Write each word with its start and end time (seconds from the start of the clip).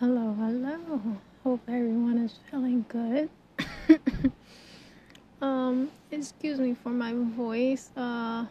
Hello, 0.00 0.32
hello. 0.38 1.00
Hope 1.42 1.60
everyone 1.66 2.18
is 2.18 2.38
feeling 2.48 2.84
good. 2.88 3.28
um, 5.42 5.90
excuse 6.12 6.60
me 6.60 6.72
for 6.72 6.90
my 6.90 7.12
voice. 7.12 7.90
Uh, 7.96 8.44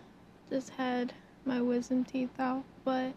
just 0.50 0.72
had 0.72 1.14
my 1.46 1.62
wisdom 1.62 2.04
teeth 2.04 2.38
out, 2.38 2.66
but 2.84 3.14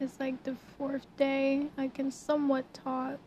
it's 0.00 0.18
like 0.18 0.42
the 0.42 0.56
fourth 0.76 1.06
day. 1.16 1.68
I 1.78 1.86
can 1.86 2.10
somewhat 2.10 2.64
talk, 2.74 3.20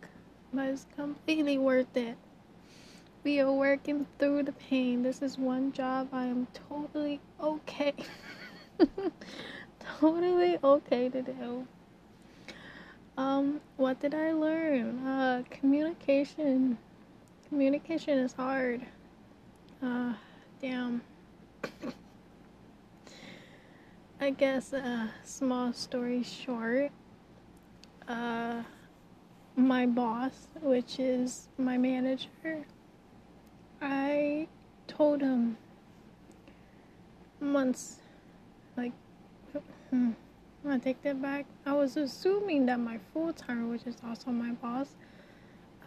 but 0.54 0.68
it's 0.68 0.88
completely 0.94 1.58
worth 1.58 1.96
it. 1.96 2.18
We 3.24 3.40
are 3.40 3.54
working 3.54 4.08
through 4.20 4.44
the 4.44 4.52
pain. 4.52 5.04
This 5.04 5.22
is 5.22 5.38
one 5.38 5.72
job 5.72 6.10
I 6.12 6.26
am 6.26 6.48
totally 6.68 7.22
okay. 7.42 7.94
totally 10.02 10.58
okay 10.62 11.08
to 11.08 11.22
do. 11.22 11.66
Um, 13.18 13.62
what 13.78 14.00
did 14.00 14.14
I 14.14 14.32
learn? 14.34 15.06
Uh, 15.06 15.44
communication. 15.50 16.78
Communication 17.50 18.18
is 18.20 18.34
hard. 18.34 18.82
Uh, 19.84 20.14
damn. 20.62 21.02
I 24.20 24.30
guess 24.30 24.72
a 24.72 24.80
uh, 24.80 25.08
small 25.24 25.74
story 25.74 26.24
short. 26.24 26.92
Uh, 28.08 28.62
my 29.56 29.86
boss, 29.86 30.48
which 30.62 31.00
is 31.00 31.48
my 31.58 31.78
manager, 31.78 32.66
I 33.82 34.48
told 34.88 35.22
him 35.22 35.58
months, 37.40 37.98
like, 38.78 38.94
hmm, 39.90 40.12
I 40.68 40.78
take 40.78 41.02
that 41.02 41.22
back. 41.22 41.46
I 41.66 41.74
was 41.74 41.98
assuming 41.98 42.68
that 42.68 42.80
my 42.80 43.00
full 43.14 43.34
timer, 43.34 43.68
which 43.68 43.88
is 43.88 43.98
also 44.06 44.30
my 44.30 44.52
boss, 44.52 44.96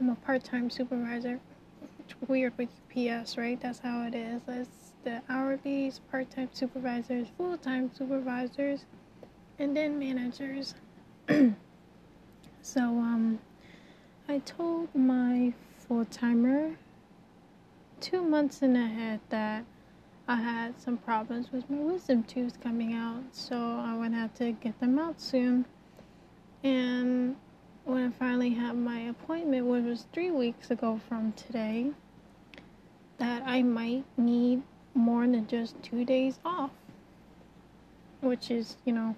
I'm 0.01 0.11
a 0.11 0.17
part 0.17 0.43
time 0.43 0.69
supervisor. 0.69 1.39
Weird 2.27 2.53
with 2.59 2.69
UPS, 2.91 3.39
right? 3.39 3.61
That's 3.61 3.79
how 3.79 4.03
it 4.03 4.15
is. 4.15 4.43
It's 4.49 4.93
the 5.05 5.23
hourly 5.29 5.93
part 6.11 6.31
time 6.31 6.49
supervisors, 6.53 7.29
full 7.37 7.57
time 7.57 7.91
supervisors, 7.95 8.85
and 9.59 9.77
then 9.77 9.99
managers. 9.99 10.75
so, 11.29 12.81
um, 12.81 13.39
I 14.29 14.39
told 14.39 14.95
my 14.95 15.55
full 15.79 16.05
timer 16.05 16.77
two 18.01 18.23
months 18.23 18.61
in 18.61 18.75
ahead 18.77 19.21
that 19.29 19.65
I 20.27 20.37
had 20.37 20.81
some 20.81 20.97
problems 20.97 21.53
with 21.53 21.69
my 21.69 21.77
wisdom 21.77 22.23
tooth 22.23 22.59
coming 22.63 22.95
out, 22.95 23.25
so 23.33 23.57
I 23.57 23.95
would 23.95 24.13
have 24.13 24.33
to 24.35 24.53
get 24.53 24.81
them 24.81 24.99
out 24.99 25.21
soon. 25.21 25.67
And 26.63 27.37
when 27.85 28.07
I 28.07 28.11
finally 28.11 28.51
had 28.51 28.75
my 28.75 29.01
appointment, 29.01 29.67
which 29.67 29.85
was 29.85 30.07
three 30.15 30.31
weeks 30.31 30.71
ago 30.71 30.99
from 31.09 31.33
today, 31.33 31.91
that 33.19 33.43
I 33.45 33.63
might 33.63 34.05
need 34.17 34.63
more 34.95 35.27
than 35.27 35.47
just 35.47 35.83
two 35.83 36.07
days 36.07 36.39
off. 36.43 36.71
Which 38.23 38.51
is, 38.51 38.79
you 38.87 38.95
know, 38.95 39.17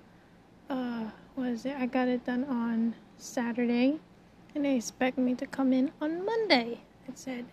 uh, 0.68 1.04
was 1.36 1.64
it? 1.66 1.76
I 1.76 1.86
got 1.86 2.08
it 2.08 2.26
done 2.26 2.42
on 2.46 2.96
Saturday, 3.16 4.00
and 4.56 4.64
they 4.64 4.74
expect 4.74 5.18
me 5.18 5.36
to 5.36 5.46
come 5.46 5.72
in 5.72 5.92
on 6.00 6.24
Monday. 6.24 6.80
It 7.06 7.16
said 7.16 7.44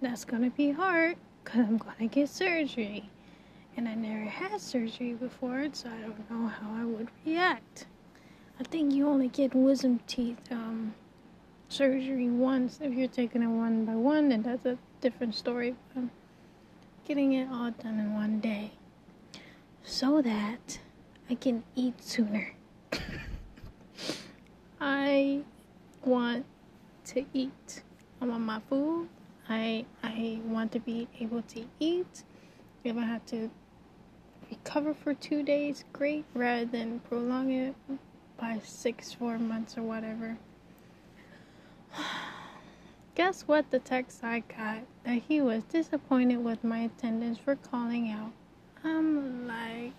that's 0.00 0.24
gonna 0.24 0.50
be 0.50 0.70
hard 0.70 1.16
because 1.42 1.60
I'm 1.60 1.78
gonna 1.78 2.08
get 2.08 2.28
surgery. 2.28 3.08
And 3.76 3.88
I 3.88 3.94
never 3.94 4.28
had 4.28 4.60
surgery 4.60 5.14
before, 5.14 5.68
so 5.72 5.88
I 5.88 6.00
don't 6.02 6.30
know 6.30 6.48
how 6.48 6.74
I 6.74 6.84
would 6.84 7.08
react. 7.24 7.86
I 8.60 8.64
think 8.64 8.92
you 8.92 9.08
only 9.08 9.28
get 9.28 9.54
wisdom 9.54 10.00
teeth 10.06 10.38
um, 10.50 10.94
surgery 11.68 12.28
once. 12.28 12.80
If 12.82 12.92
you're 12.92 13.08
taking 13.08 13.42
it 13.42 13.46
one 13.46 13.86
by 13.86 13.94
one, 13.94 14.28
then 14.28 14.42
that's 14.42 14.66
a 14.66 14.76
different 15.00 15.34
story. 15.34 15.74
But 15.94 16.04
getting 17.06 17.32
it 17.32 17.48
all 17.50 17.70
done 17.70 17.98
in 17.98 18.12
one 18.14 18.40
day 18.40 18.72
so 19.82 20.20
that 20.20 20.78
I 21.30 21.34
can 21.34 21.64
eat 21.74 22.02
sooner. 22.04 22.52
I 24.80 25.40
want 26.04 26.44
to 27.06 27.24
eat. 27.32 27.82
I 28.20 28.26
want 28.26 28.42
my 28.42 28.60
food 28.68 29.08
I 29.48 29.84
I 30.14 30.40
want 30.44 30.72
to 30.72 30.80
be 30.80 31.08
able 31.20 31.42
to 31.42 31.64
eat. 31.80 32.24
If 32.84 32.96
I 32.96 33.02
have 33.02 33.24
to 33.26 33.50
recover 34.50 34.92
for 34.92 35.14
two 35.14 35.42
days, 35.42 35.84
great, 35.92 36.26
rather 36.34 36.66
than 36.66 37.00
prolong 37.00 37.50
it 37.50 37.74
by 38.36 38.60
six, 38.62 39.12
four 39.12 39.38
months 39.38 39.78
or 39.78 39.82
whatever. 39.82 40.36
Guess 43.14 43.42
what 43.42 43.70
the 43.70 43.78
text 43.78 44.22
I 44.22 44.40
got? 44.40 44.80
That 45.04 45.22
he 45.28 45.40
was 45.40 45.62
disappointed 45.64 46.44
with 46.44 46.62
my 46.62 46.80
attendance 46.80 47.38
for 47.38 47.56
calling 47.56 48.10
out. 48.10 48.32
I'm 48.84 49.46
like, 49.46 49.92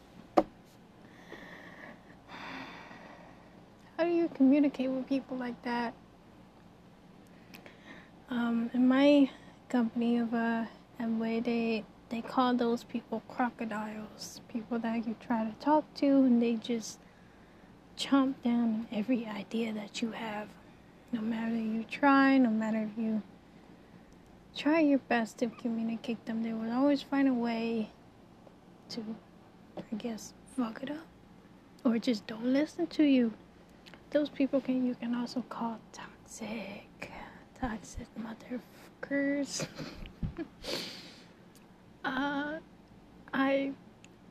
how 3.97 4.03
do 4.03 4.09
you 4.09 4.29
communicate 4.33 4.89
with 4.89 5.07
people 5.07 5.37
like 5.37 5.59
that? 5.63 5.93
Um, 8.29 8.69
in 8.73 8.87
my 8.87 9.29
company 9.73 10.19
of 10.19 10.31
uh, 10.35 10.65
Amway, 11.01 11.43
they 11.43 11.83
they 12.09 12.21
call 12.21 12.53
those 12.53 12.83
people 12.83 13.23
crocodiles. 13.27 14.39
People 14.47 14.77
that 14.77 15.07
you 15.07 15.15
try 15.19 15.43
to 15.43 15.53
talk 15.59 15.91
to 15.95 16.05
and 16.05 16.39
they 16.39 16.53
just 16.53 16.99
chomp 17.97 18.35
down 18.43 18.87
every 18.91 19.25
idea 19.25 19.73
that 19.73 19.99
you 19.99 20.11
have. 20.11 20.47
No 21.11 21.21
matter 21.21 21.55
you 21.55 21.83
try, 21.89 22.37
no 22.37 22.51
matter 22.51 22.87
if 22.87 23.03
you 23.03 23.23
try 24.55 24.79
your 24.79 24.99
best 24.99 25.39
to 25.39 25.47
communicate 25.47 26.23
them, 26.27 26.43
they 26.43 26.53
will 26.53 26.71
always 26.71 27.01
find 27.01 27.27
a 27.27 27.33
way 27.33 27.89
to, 28.89 29.03
I 29.75 29.95
guess, 29.95 30.35
fuck 30.55 30.83
it 30.83 30.91
up 30.91 31.07
or 31.83 31.97
just 31.97 32.27
don't 32.27 32.45
listen 32.45 32.85
to 32.87 33.03
you. 33.03 33.33
Those 34.11 34.29
people 34.29 34.61
can 34.61 34.85
you 34.85 34.93
can 34.93 35.15
also 35.15 35.43
call 35.49 35.79
toxic 35.91 37.09
toxic 37.59 38.07
uh, 42.05 42.59
I, 43.33 43.71
I 43.73 43.73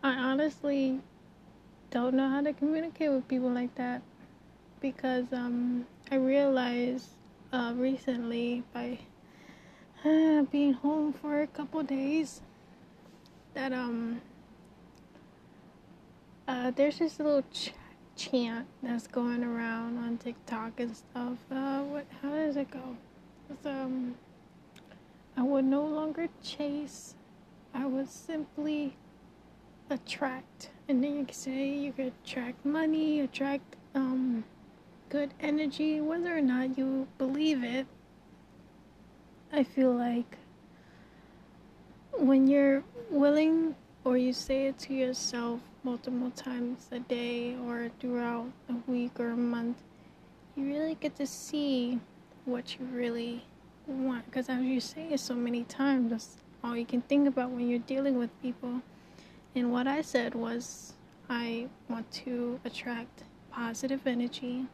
honestly 0.03 1.01
don't 1.91 2.15
know 2.15 2.29
how 2.29 2.41
to 2.41 2.53
communicate 2.53 3.11
with 3.11 3.29
people 3.29 3.51
like 3.51 3.75
that 3.75 4.03
because 4.81 5.27
um, 5.33 5.87
I 6.11 6.17
realized 6.17 7.09
uh, 7.53 7.73
recently 7.77 8.63
by 8.73 8.99
uh, 10.05 10.43
being 10.51 10.73
home 10.73 11.13
for 11.13 11.43
a 11.43 11.47
couple 11.47 11.83
days 11.83 12.41
that 13.55 13.73
um 13.73 14.21
uh, 16.49 16.71
there's 16.71 16.99
this 16.99 17.19
little 17.19 17.45
ch- 17.53 17.73
chant 18.17 18.67
that's 18.83 19.07
going 19.07 19.45
around 19.45 19.99
on 19.99 20.19
TikTok 20.19 20.81
and 20.81 20.97
stuff. 20.97 21.39
Uh, 21.51 21.83
what? 21.83 22.07
How 22.21 22.31
does 22.31 22.57
it 22.57 22.71
go? 22.71 22.97
um, 23.65 24.15
I 25.37 25.43
would 25.43 25.65
no 25.65 25.85
longer 25.85 26.29
chase. 26.43 27.15
I 27.75 27.87
would 27.87 28.09
simply 28.09 28.97
attract. 29.89 30.71
And 30.89 31.03
then 31.03 31.17
you 31.17 31.25
could 31.25 31.35
say 31.35 31.69
you 31.69 31.93
could 31.93 32.13
attract 32.25 32.65
money, 32.65 33.21
attract 33.21 33.77
um, 33.95 34.45
good 35.09 35.33
energy, 35.41 36.01
whether 36.01 36.37
or 36.37 36.41
not 36.43 36.77
you 36.77 37.09
believe 37.19 37.65
it. 37.65 37.87
I 39.53 39.63
feel 39.63 39.93
like 39.93 40.39
when 42.19 42.47
you're 42.47 42.83
willing 43.11 43.75
or 44.05 44.17
you 44.17 44.33
say 44.33 44.67
it 44.67 44.79
to 44.79 44.95
yourself 44.95 45.61
multiple 45.85 46.31
times 46.31 46.89
a 46.93 46.99
day 47.01 47.57
or 47.67 47.91
throughout 48.01 48.47
a 48.69 48.91
week 48.91 49.19
or 49.19 49.31
a 49.31 49.37
month, 49.37 49.77
you 50.57 50.67
really 50.67 50.97
get 51.01 51.17
to 51.17 51.27
see 51.27 52.01
what 52.45 52.79
you 52.79 52.87
really 52.87 53.45
want. 53.87 54.25
Because 54.27 54.49
as 54.49 54.63
you 54.63 54.81
say 54.81 55.09
it 55.11 55.21
so 55.21 55.35
many 55.35 55.65
times, 55.65 56.11
that's 56.11 56.37
all 56.63 56.77
you 56.77 56.87
can 56.87 57.03
think 57.03 57.29
about 57.29 57.51
when 57.51 57.69
you're 57.69 57.79
dealing 57.81 58.19
with 58.19 58.31
people. 58.43 58.83
And 59.55 59.73
what 59.73 59.87
I 59.87 60.03
said 60.03 60.35
was, 60.35 60.95
I 61.29 61.69
want 61.89 62.11
to 62.13 62.61
attract 62.65 63.25
positive 63.51 64.07
energy 64.07 64.67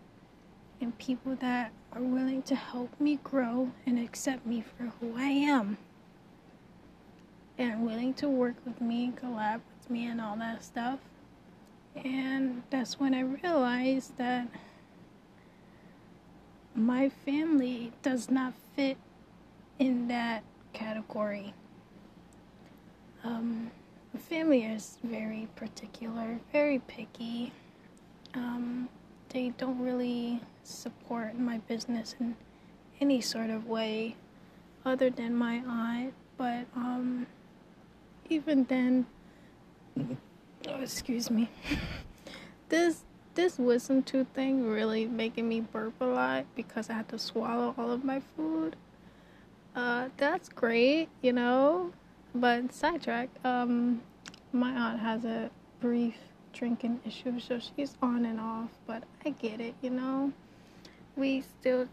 and 0.81 0.97
people 0.99 1.37
that 1.37 1.73
are 1.93 2.03
willing 2.03 2.43
to 2.43 2.55
help 2.55 3.01
me 3.01 3.19
grow 3.23 3.73
and 3.87 3.99
accept 3.99 4.47
me 4.47 4.63
for 4.63 4.93
who 5.01 5.17
I 5.17 5.29
am. 5.29 5.79
And 7.57 7.85
willing 7.85 8.15
to 8.15 8.29
work 8.29 8.55
with 8.65 8.81
me, 8.81 9.13
collab 9.21 9.61
with 9.77 9.91
me, 9.91 10.07
and 10.07 10.21
all 10.21 10.37
that 10.37 10.63
stuff. 10.63 11.01
And 11.97 12.63
that's 12.71 13.01
when 13.01 13.15
I 13.15 13.21
realized 13.21 14.17
that 14.19 14.47
my 16.79 17.09
family 17.09 17.93
does 18.03 18.31
not 18.31 18.55
fit 18.77 18.97
in 19.79 20.09
that 20.09 20.45
category. 20.73 21.53
Um, 23.25 23.71
family 24.29 24.65
is 24.65 24.99
very 25.03 25.49
particular, 25.57 26.39
very 26.53 26.79
picky. 26.79 27.53
Um, 28.35 28.89
they 29.31 29.51
don't 29.59 29.81
really 29.81 30.41
support 30.63 31.37
my 31.37 31.59
business 31.59 32.15
in 32.21 32.37
any 33.01 33.21
sort 33.21 33.51
of 33.51 33.67
way 33.67 34.15
other 34.85 35.11
than 35.11 35.35
my 35.35 35.63
aunt. 35.67 36.15
But 36.37 36.67
um, 36.77 37.27
even 38.29 38.65
then, 38.65 39.07
oh, 40.69 40.81
excuse 40.81 41.29
me, 41.29 41.51
this 42.69 43.03
this 43.39 43.57
wisdom 43.57 44.03
tooth 44.03 44.27
thing 44.35 44.69
really 44.69 45.07
making 45.07 45.49
me 45.49 45.61
burp 45.61 45.95
a 46.01 46.05
lot 46.05 46.45
because 46.57 46.91
I 46.91 46.95
had 46.95 47.09
to 47.11 47.21
swallow 47.21 47.73
all 47.79 47.93
of 47.93 48.03
my 48.03 48.21
food. 48.35 48.75
Uh, 49.77 50.09
that's 50.17 50.49
great, 50.49 51.09
you 51.23 51.33
know. 51.33 51.93
But 52.35 52.73
sidetrack, 52.73 53.29
um, 53.45 54.03
my 54.53 54.73
aunt 54.73 54.99
has 54.99 55.25
a 55.25 55.51
brief 55.81 56.17
drinking 56.53 57.01
issue, 57.07 57.39
so 57.39 57.61
she's 57.61 57.97
on 58.03 58.25
and 58.25 58.41
off. 58.41 58.71
But 58.89 59.05
I 59.25 59.31
get 59.31 59.61
it, 59.61 59.77
you 59.83 59.91
know. 59.91 60.33
We 61.15 61.43
still 61.43 61.87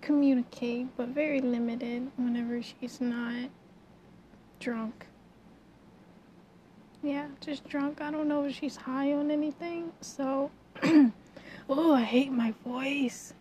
communicate, 0.00 0.96
but 0.96 1.08
very 1.08 1.40
limited 1.40 2.08
whenever 2.16 2.62
she's 2.62 3.00
not 3.00 3.50
drunk. 4.60 5.06
Yeah, 7.02 7.26
just 7.40 7.68
drunk. 7.68 8.00
I 8.00 8.12
don't 8.12 8.28
know 8.28 8.44
if 8.44 8.54
she's 8.54 8.76
high 8.76 9.12
on 9.12 9.32
anything. 9.32 9.90
So, 10.00 10.52
oh, 11.68 11.94
I 11.94 12.02
hate 12.02 12.30
my 12.30 12.54
voice. 12.64 13.34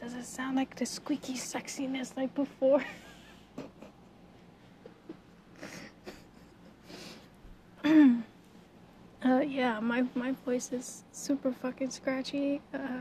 Does 0.00 0.14
it 0.14 0.24
sound 0.24 0.54
like 0.56 0.76
the 0.76 0.86
squeaky 0.86 1.34
sexiness 1.34 2.16
like 2.16 2.32
before? 2.36 2.84
uh, 7.84 9.40
yeah, 9.40 9.80
my 9.80 10.04
my 10.14 10.32
voice 10.44 10.70
is 10.72 11.02
super 11.10 11.50
fucking 11.50 11.90
scratchy. 11.90 12.60
Uh, 12.72 13.00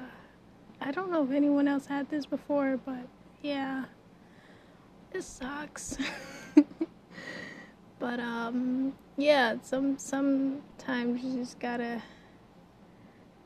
I 0.81 0.92
don't 0.92 1.12
know 1.12 1.24
if 1.24 1.30
anyone 1.31 1.68
else 1.68 1.86
had 1.86 2.10
this 2.10 2.25
before, 2.25 2.78
but 2.84 3.07
yeah, 3.44 3.86
it 5.13 5.24
sucks. 5.24 5.98
but 8.03 8.19
um, 8.19 8.91
yeah, 9.15 9.55
some 9.61 9.97
sometimes 9.97 11.23
you 11.23 11.39
just 11.39 11.57
gotta 11.57 12.01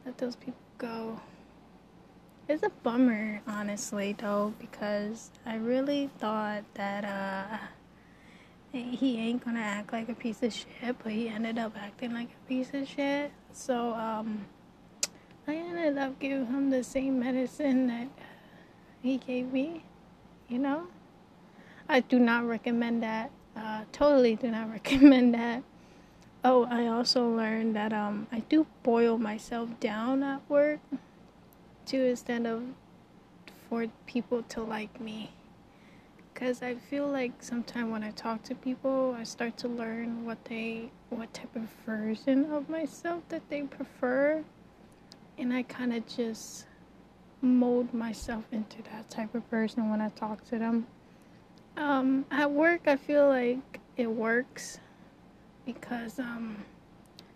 let 0.04 0.18
those 0.18 0.36
people 0.36 0.57
go. 0.80 1.21
It's 2.50 2.63
a 2.63 2.71
bummer, 2.81 3.39
honestly, 3.45 4.15
though, 4.18 4.56
because 4.57 5.30
I 5.45 5.57
really 5.57 6.09
thought 6.18 6.63
that 6.74 7.06
uh 7.06 7.57
he 8.71 9.19
ain't 9.19 9.45
gonna 9.45 9.59
act 9.59 9.94
like 9.94 10.09
a 10.09 10.15
piece 10.15 10.42
of 10.42 10.51
shit, 10.51 10.95
but 11.04 11.12
he 11.12 11.30
ended 11.30 11.59
up 11.59 11.74
acting 11.80 12.15
like 12.15 12.30
a 12.30 12.48
piece 12.48 12.71
of 12.74 12.88
shit. 12.88 13.31
So, 13.54 13.94
um, 13.94 14.44
I 15.48 15.54
ended 15.54 16.00
up 16.00 16.18
giving 16.18 16.48
him 16.48 16.71
the 16.71 16.83
same 16.83 17.19
medicine 17.19 17.86
that 17.88 18.07
he 19.04 19.18
gave 19.18 19.54
me, 19.54 19.83
you 20.50 20.57
know? 20.57 20.88
I 21.88 22.00
do 22.00 22.18
not 22.18 22.45
recommend 22.48 23.04
that. 23.04 23.30
Uh, 23.57 23.83
totally 23.92 24.36
do 24.36 24.51
not 24.51 24.69
recommend 24.77 25.33
that. 25.33 25.63
Oh, 26.44 26.65
I 26.69 26.88
also 26.88 27.27
learned 27.27 27.75
that 27.75 27.92
um, 27.92 28.27
I 28.31 28.39
do 28.42 28.68
boil 28.83 29.18
myself 29.18 29.69
down 29.80 30.21
at 30.24 30.42
work 30.48 30.80
to 31.88 32.06
instead 32.06 32.45
of 32.45 32.63
for 33.69 33.88
people 34.06 34.44
to 34.44 34.62
like 34.62 35.01
me 35.01 35.31
because 36.38 36.62
I 36.62 36.75
feel 36.75 37.07
like 37.07 37.31
sometimes 37.39 37.92
when 37.92 38.04
I 38.04 38.12
talk 38.12 38.44
to 38.44 38.54
people, 38.54 39.15
I 39.18 39.24
start 39.24 39.57
to 39.57 39.68
learn 39.68 40.24
what 40.24 40.45
they, 40.45 40.92
what 41.09 41.33
type 41.33 41.56
of 41.56 41.63
version 41.83 42.51
of 42.51 42.69
myself 42.69 43.24
that 43.30 43.50
they 43.50 43.63
prefer, 43.63 44.44
and 45.39 45.51
I 45.51 45.63
kind 45.63 45.94
of 45.94 46.06
just 46.06 46.68
mold 47.42 47.92
myself 47.92 48.44
into 48.51 48.83
that 48.83 49.09
type 49.09 49.33
of 49.33 49.50
person 49.50 49.89
when 49.89 50.00
I 50.00 50.09
talk 50.09 50.48
to 50.50 50.59
them. 50.59 50.86
Um, 51.78 52.26
at 52.32 52.50
work, 52.50 52.88
I 52.88 52.96
feel 52.96 53.28
like 53.28 53.80
it 53.98 54.08
works 54.08 54.80
because 55.64 56.18
um, 56.18 56.58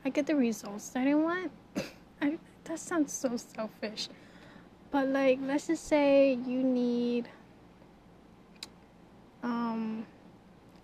I 0.04 0.10
get 0.10 0.26
the 0.26 0.36
results 0.36 0.90
that 0.90 1.08
I 1.08 1.14
want. 1.14 1.52
I, 2.22 2.40
that 2.64 2.80
sounds 2.80 3.14
so 3.14 3.38
selfish, 3.38 4.10
but 4.90 5.08
like, 5.10 5.38
let's 5.44 5.68
just 5.68 5.88
say 5.88 6.34
you 6.34 6.64
need 6.64 7.30
um, 9.44 10.08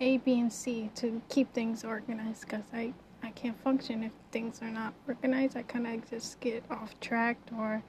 A, 0.02 0.18
B, 0.20 0.40
and 0.40 0.54
C 0.54 0.92
to 0.96 1.20
keep 1.28 1.52
things 1.54 1.84
organized 1.84 2.42
because 2.42 2.64
I, 2.72 2.94
I 3.24 3.32
can't 3.32 3.60
function 3.64 4.04
if 4.04 4.12
things 4.32 4.62
are 4.62 4.70
not 4.70 4.94
organized. 5.08 5.58
I 5.58 5.64
kind 5.64 5.88
of 5.88 6.08
just 6.08 6.40
get 6.42 6.64
off 6.70 7.00
track 7.00 7.38
or 7.58 7.82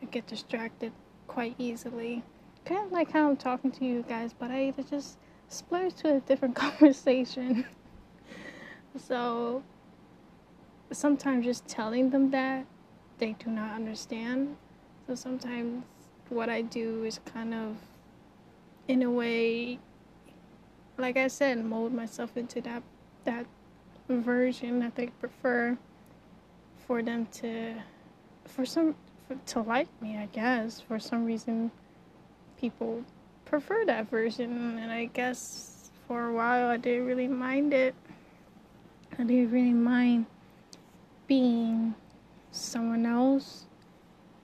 I 0.00 0.04
get 0.06 0.28
distracted 0.28 0.92
quite 1.26 1.56
easily. 1.58 2.22
Kind 2.66 2.84
of 2.84 2.90
like 2.90 3.12
how 3.12 3.28
I'm 3.28 3.36
talking 3.36 3.70
to 3.70 3.84
you 3.84 4.04
guys, 4.08 4.34
but 4.36 4.50
I 4.50 4.74
just 4.90 5.18
splurge 5.48 5.94
to 5.94 6.16
a 6.16 6.20
different 6.20 6.56
conversation. 6.66 7.64
so 8.98 9.62
sometimes 10.90 11.44
just 11.44 11.68
telling 11.68 12.10
them 12.10 12.30
that 12.32 12.66
they 13.18 13.32
do 13.38 13.50
not 13.50 13.72
understand. 13.72 14.56
So 15.06 15.14
sometimes 15.14 15.84
what 16.28 16.48
I 16.48 16.62
do 16.62 17.04
is 17.04 17.20
kind 17.24 17.54
of, 17.54 17.76
in 18.88 19.02
a 19.02 19.10
way, 19.10 19.78
like 20.98 21.16
I 21.16 21.28
said, 21.28 21.64
mold 21.64 21.92
myself 21.92 22.36
into 22.36 22.60
that 22.62 22.82
that 23.24 23.46
version 24.08 24.78
that 24.80 24.94
they 24.94 25.06
prefer 25.06 25.76
for 26.86 27.02
them 27.02 27.26
to 27.26 27.74
for 28.44 28.64
some 28.64 28.94
for, 29.26 29.36
to 29.46 29.60
like 29.60 29.88
me, 30.00 30.16
I 30.16 30.26
guess. 30.26 30.80
For 30.80 30.98
some 30.98 31.24
reason 31.24 31.70
people 32.60 33.04
prefer 33.44 33.84
that 33.84 34.10
version 34.10 34.78
and 34.78 34.90
I 34.90 35.06
guess 35.06 35.90
for 36.06 36.28
a 36.28 36.32
while 36.32 36.68
I 36.68 36.76
didn't 36.76 37.06
really 37.06 37.28
mind 37.28 37.72
it. 37.72 37.94
I 39.18 39.24
didn't 39.24 39.50
really 39.50 39.72
mind 39.72 40.26
being 41.26 41.94
someone 42.50 43.06
else 43.06 43.66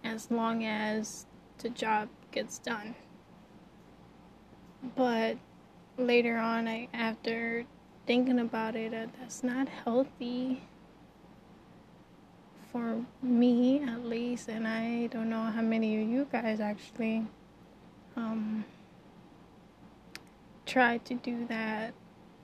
as 0.04 0.30
long 0.30 0.64
as 0.64 1.26
the 1.58 1.68
job 1.68 2.08
gets 2.30 2.58
done. 2.58 2.94
But 4.96 5.36
later 5.96 6.36
on, 6.38 6.66
I 6.66 6.88
after 6.92 7.64
thinking 8.06 8.40
about 8.40 8.74
it, 8.74 8.92
uh, 8.92 9.06
that's 9.18 9.44
not 9.44 9.68
healthy 9.68 10.62
for 12.72 13.04
me 13.22 13.82
at 13.82 14.04
least, 14.04 14.48
and 14.48 14.66
I 14.66 15.06
don't 15.08 15.28
know 15.28 15.42
how 15.42 15.60
many 15.62 16.02
of 16.02 16.08
you 16.08 16.26
guys 16.32 16.58
actually 16.58 17.26
um, 18.16 18.64
try 20.66 20.98
to 20.98 21.14
do 21.14 21.46
that 21.46 21.94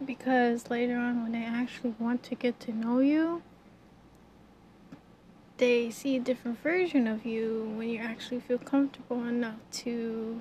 because 0.05 0.71
later 0.71 0.97
on, 0.97 1.23
when 1.23 1.33
they 1.33 1.45
actually 1.45 1.95
want 1.99 2.23
to 2.25 2.35
get 2.35 2.61
to 2.61 2.73
know 2.73 3.01
you, 3.01 3.43
they 5.57 5.91
see 5.91 6.17
a 6.17 6.21
different 6.21 6.63
version 6.63 7.07
of 7.09 7.27
you 7.27 7.73
when 7.77 7.89
you 7.89 7.99
actually 7.99 8.41
feel 8.41 8.59
comfortable 8.59 9.25
enough 9.25 9.59
to 9.73 10.41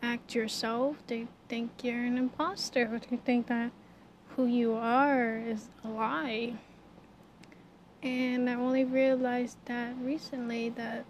act 0.00 0.34
yourself. 0.34 0.96
They 1.08 1.26
think 1.48 1.70
you're 1.82 2.04
an 2.04 2.16
imposter. 2.16 3.00
They 3.10 3.16
think 3.16 3.48
that 3.48 3.72
who 4.28 4.46
you 4.46 4.74
are 4.74 5.38
is 5.38 5.68
a 5.82 5.88
lie. 5.88 6.54
And 8.02 8.48
I 8.50 8.54
only 8.54 8.84
realized 8.84 9.56
that 9.64 9.94
recently 10.00 10.68
that 10.70 11.04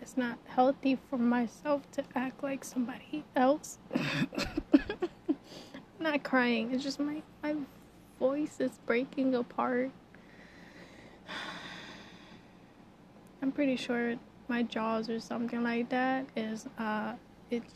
it's 0.00 0.16
not 0.16 0.38
healthy 0.46 0.98
for 1.08 1.18
myself 1.18 1.90
to 1.92 2.04
act 2.14 2.42
like 2.42 2.64
somebody 2.64 3.24
else. 3.34 3.78
I'm 3.94 5.08
not 6.00 6.22
crying. 6.22 6.72
It's 6.74 6.82
just 6.82 7.00
my 7.00 7.22
my 7.42 7.56
voice 8.18 8.60
is 8.60 8.78
breaking 8.86 9.34
apart. 9.34 9.90
I'm 13.42 13.52
pretty 13.52 13.76
sure 13.76 14.14
my 14.48 14.62
jaws 14.62 15.08
or 15.08 15.20
something 15.20 15.62
like 15.62 15.88
that 15.90 16.26
is 16.36 16.66
uh 16.78 17.14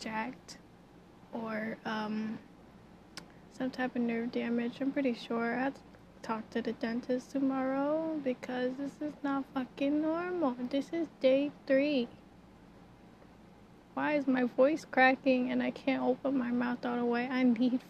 jacked 0.00 0.58
or 1.32 1.76
um, 1.84 2.38
some 3.56 3.70
type 3.70 3.94
of 3.96 4.02
nerve 4.02 4.32
damage. 4.32 4.78
I'm 4.80 4.92
pretty 4.92 5.14
sure 5.14 5.54
I 5.56 5.64
have 5.64 5.74
to 5.74 5.80
talk 6.22 6.48
to 6.50 6.62
the 6.62 6.72
dentist 6.72 7.30
tomorrow 7.30 8.20
because 8.22 8.72
this 8.78 8.92
is 9.00 9.14
not 9.22 9.44
fucking 9.54 10.02
normal. 10.02 10.56
This 10.70 10.90
is 10.92 11.08
day 11.20 11.50
three. 11.66 12.08
Why 13.94 14.14
is 14.14 14.26
my 14.26 14.44
voice 14.44 14.84
cracking 14.84 15.50
and 15.50 15.62
I 15.62 15.70
can't 15.70 16.02
open 16.02 16.38
my 16.38 16.50
mouth 16.50 16.84
all 16.86 16.96
the 16.96 17.04
way? 17.04 17.28
I 17.30 17.42
need. 17.42 17.80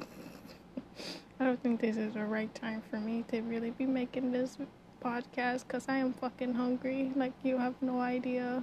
I 1.40 1.44
don't 1.44 1.62
think 1.62 1.80
this 1.80 1.96
is 1.96 2.14
the 2.14 2.24
right 2.24 2.52
time 2.54 2.82
for 2.90 2.98
me 2.98 3.24
to 3.28 3.40
really 3.42 3.70
be 3.70 3.86
making 3.86 4.32
this 4.32 4.58
podcast 5.02 5.66
because 5.66 5.86
I 5.88 5.96
am 5.96 6.12
fucking 6.12 6.54
hungry. 6.54 7.12
Like, 7.14 7.32
you 7.42 7.58
have 7.58 7.74
no 7.80 8.00
idea. 8.00 8.62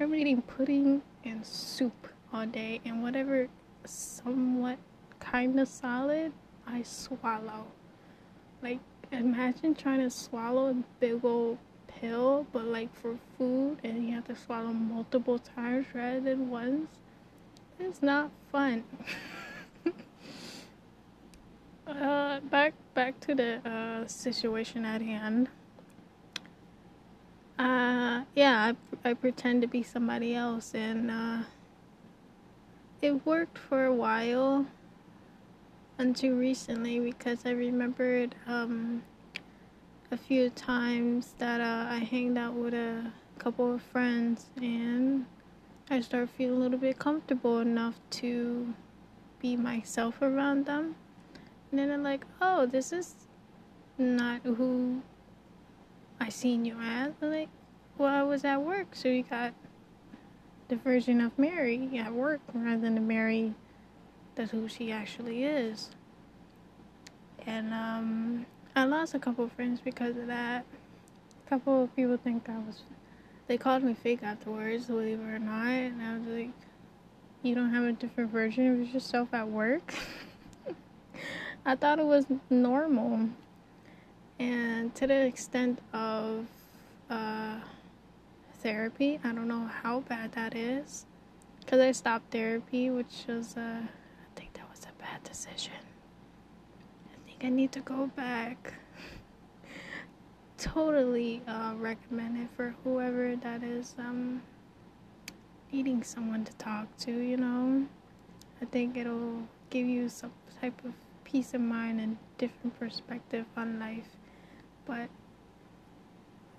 I'm 0.00 0.14
eating 0.14 0.42
pudding 0.42 1.02
and 1.24 1.44
soup 1.44 2.08
all 2.32 2.46
day, 2.46 2.80
and 2.84 3.02
whatever 3.02 3.48
somewhat 3.84 4.78
kind 5.18 5.60
of 5.60 5.68
solid, 5.68 6.32
I 6.66 6.82
swallow. 6.82 7.66
Like, 8.62 8.80
imagine 9.10 9.74
trying 9.74 10.00
to 10.00 10.10
swallow 10.10 10.68
a 10.70 10.74
big 10.98 11.24
old 11.24 11.58
pill, 11.86 12.46
but 12.52 12.64
like 12.64 12.94
for 12.94 13.16
food, 13.36 13.78
and 13.82 14.06
you 14.06 14.14
have 14.14 14.26
to 14.26 14.36
swallow 14.36 14.72
multiple 14.72 15.38
times 15.38 15.86
rather 15.94 16.20
than 16.20 16.50
once. 16.50 16.90
It's 17.78 18.02
not 18.02 18.30
fun. 18.52 18.84
uh, 21.86 22.40
back 22.40 22.74
back 22.94 23.18
to 23.20 23.34
the 23.34 23.66
uh, 23.66 24.06
situation 24.06 24.84
at 24.84 25.00
hand. 25.00 25.48
Uh, 27.58 28.24
yeah, 28.34 28.72
I, 29.04 29.10
I 29.10 29.14
pretend 29.14 29.62
to 29.62 29.68
be 29.68 29.82
somebody 29.82 30.34
else, 30.34 30.74
and 30.74 31.10
uh, 31.10 31.38
it 33.00 33.24
worked 33.26 33.56
for 33.56 33.86
a 33.86 33.94
while 33.94 34.66
until 36.00 36.32
recently 36.32 36.98
because 36.98 37.44
I 37.44 37.50
remembered 37.50 38.34
um, 38.46 39.02
a 40.10 40.16
few 40.16 40.48
times 40.48 41.34
that 41.38 41.60
uh, 41.60 41.92
I 41.92 41.98
hanged 41.98 42.38
out 42.38 42.54
with 42.54 42.72
a 42.72 43.12
couple 43.38 43.74
of 43.74 43.82
friends 43.82 44.46
and 44.56 45.26
I 45.90 46.00
started 46.00 46.30
feeling 46.30 46.56
a 46.56 46.58
little 46.58 46.78
bit 46.78 46.98
comfortable 46.98 47.60
enough 47.60 47.96
to 48.12 48.72
be 49.42 49.56
myself 49.56 50.22
around 50.22 50.64
them. 50.64 50.96
And 51.70 51.78
then 51.78 51.90
I'm 51.90 52.02
like, 52.02 52.24
oh, 52.40 52.64
this 52.64 52.92
is 52.92 53.14
not 53.98 54.40
who 54.42 55.02
I 56.18 56.30
seen 56.30 56.64
you 56.64 56.78
as. 56.80 57.12
I'm 57.20 57.30
like, 57.30 57.50
well, 57.98 58.14
I 58.14 58.22
was 58.22 58.42
at 58.46 58.62
work, 58.62 58.94
so 58.94 59.08
you 59.08 59.22
got 59.22 59.52
the 60.68 60.76
version 60.76 61.20
of 61.20 61.38
Mary 61.38 61.98
at 61.98 62.14
work 62.14 62.40
rather 62.54 62.80
than 62.80 62.94
the 62.94 63.02
Mary 63.02 63.54
that's 64.40 64.52
who 64.52 64.66
she 64.68 64.90
actually 64.90 65.44
is. 65.44 65.90
And 67.46 67.74
um, 67.74 68.46
I 68.74 68.84
lost 68.84 69.14
a 69.14 69.18
couple 69.18 69.44
of 69.44 69.52
friends 69.52 69.80
because 69.84 70.16
of 70.16 70.28
that. 70.28 70.64
A 71.46 71.48
couple 71.50 71.84
of 71.84 71.94
people 71.94 72.16
think 72.16 72.48
I 72.48 72.56
was. 72.58 72.82
They 73.48 73.58
called 73.58 73.82
me 73.82 73.92
fake 73.92 74.22
afterwards, 74.22 74.86
believe 74.86 75.20
it 75.20 75.24
or 75.24 75.38
not. 75.38 75.66
And 75.66 76.00
I 76.00 76.16
was 76.16 76.26
like, 76.26 76.52
you 77.42 77.54
don't 77.54 77.70
have 77.70 77.84
a 77.84 77.92
different 77.92 78.30
version 78.30 78.80
of 78.80 78.94
yourself 78.94 79.28
at 79.34 79.46
work? 79.46 79.92
I 81.66 81.76
thought 81.76 81.98
it 81.98 82.06
was 82.06 82.24
normal. 82.48 83.28
And 84.38 84.94
to 84.94 85.06
the 85.06 85.26
extent 85.26 85.80
of 85.92 86.46
uh, 87.10 87.56
therapy, 88.60 89.20
I 89.22 89.32
don't 89.32 89.48
know 89.48 89.68
how 89.82 90.00
bad 90.00 90.32
that 90.32 90.56
is. 90.56 91.04
Because 91.58 91.80
I 91.80 91.92
stopped 91.92 92.30
therapy, 92.32 92.88
which 92.88 93.24
was, 93.28 93.54
uh, 93.54 93.82
that 95.24 95.30
was 95.30 95.44
a 95.44 95.48
bad 95.48 95.56
decision. 95.56 95.72
I 97.42 97.48
need 97.48 97.72
to 97.72 97.80
go 97.80 98.06
back. 98.16 98.74
totally 100.58 101.42
uh, 101.48 101.72
recommend 101.76 102.36
it 102.36 102.48
for 102.54 102.74
whoever 102.84 103.36
that 103.36 103.62
is 103.62 103.94
um, 103.98 104.42
needing 105.72 106.02
someone 106.02 106.44
to 106.44 106.52
talk 106.54 106.86
to, 106.98 107.10
you 107.10 107.36
know. 107.36 107.86
I 108.60 108.66
think 108.66 108.96
it'll 108.96 109.48
give 109.70 109.86
you 109.86 110.08
some 110.08 110.32
type 110.60 110.84
of 110.84 110.92
peace 111.24 111.54
of 111.54 111.62
mind 111.62 112.00
and 112.00 112.18
different 112.38 112.78
perspective 112.78 113.46
on 113.56 113.78
life. 113.78 114.16
But 114.84 115.08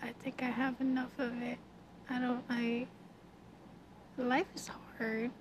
I 0.02 0.14
think 0.24 0.42
I 0.42 0.48
have 0.48 0.82
enough 0.82 1.20
of 1.20 1.40
it. 1.42 1.60
I 2.10 2.20
don't, 2.20 2.44
I, 2.50 2.88
life 4.18 4.48
is 4.56 4.70
hard. 4.98 5.32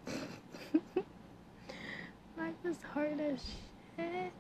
is 2.65 2.79
hard 2.95 3.21
as 3.21 3.45
shit. 3.97 4.33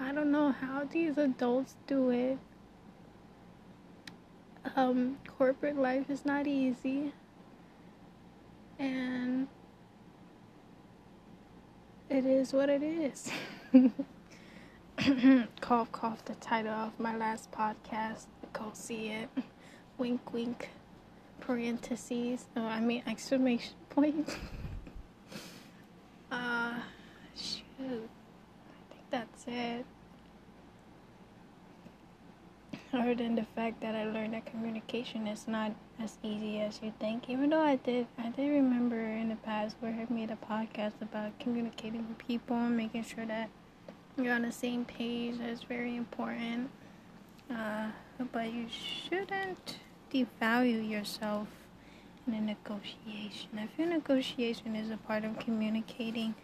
I 0.00 0.12
don't 0.12 0.30
know 0.30 0.52
how 0.52 0.84
these 0.84 1.18
adults 1.18 1.76
do 1.86 2.10
it. 2.10 2.38
Um, 4.76 5.18
corporate 5.26 5.76
life 5.76 6.08
is 6.10 6.24
not 6.24 6.46
easy. 6.46 7.12
And 8.78 9.48
it 12.08 12.24
is 12.24 12.52
what 12.52 12.70
it 12.70 12.82
is. 12.82 13.30
cough, 15.60 15.92
cough, 15.92 16.24
the 16.24 16.34
title 16.36 16.72
of 16.72 16.98
my 16.98 17.16
last 17.16 17.50
podcast. 17.50 18.26
Go 18.52 18.70
see 18.72 19.08
it. 19.08 19.28
Wink, 19.98 20.32
wink. 20.32 20.70
Parentheses. 21.40 22.46
Oh, 22.56 22.64
I 22.64 22.80
mean, 22.80 23.02
exclamation 23.06 23.74
point. 23.90 24.36
uh, 26.32 26.74
shoot 27.88 28.10
that's 29.10 29.44
it. 29.46 29.84
Other 32.92 33.14
than 33.14 33.34
the 33.34 33.44
fact 33.54 33.80
that 33.80 33.94
I 33.94 34.04
learned 34.04 34.34
that 34.34 34.46
communication 34.46 35.26
is 35.26 35.46
not 35.46 35.72
as 36.00 36.18
easy 36.22 36.60
as 36.60 36.80
you 36.82 36.92
think, 36.98 37.28
even 37.28 37.50
though 37.50 37.60
I 37.60 37.76
did, 37.76 38.06
I 38.18 38.30
did 38.30 38.48
remember 38.48 38.98
in 38.98 39.28
the 39.28 39.36
past 39.36 39.76
where 39.80 39.92
I 39.92 40.12
made 40.12 40.30
a 40.30 40.36
podcast 40.36 41.00
about 41.02 41.38
communicating 41.38 42.06
with 42.08 42.18
people 42.18 42.56
and 42.56 42.76
making 42.76 43.04
sure 43.04 43.26
that 43.26 43.50
you're 44.16 44.34
on 44.34 44.42
the 44.42 44.52
same 44.52 44.84
page. 44.84 45.36
That's 45.38 45.62
very 45.62 45.96
important. 45.96 46.70
Uh, 47.50 47.88
but 48.32 48.52
you 48.52 48.66
shouldn't 48.68 49.78
devalue 50.12 50.88
yourself 50.88 51.48
in 52.26 52.34
a 52.34 52.40
negotiation. 52.40 53.58
I 53.58 53.66
feel 53.66 53.86
negotiation 53.86 54.76
is 54.76 54.90
a 54.90 54.96
part 54.96 55.24
of 55.24 55.38
communicating 55.38 56.34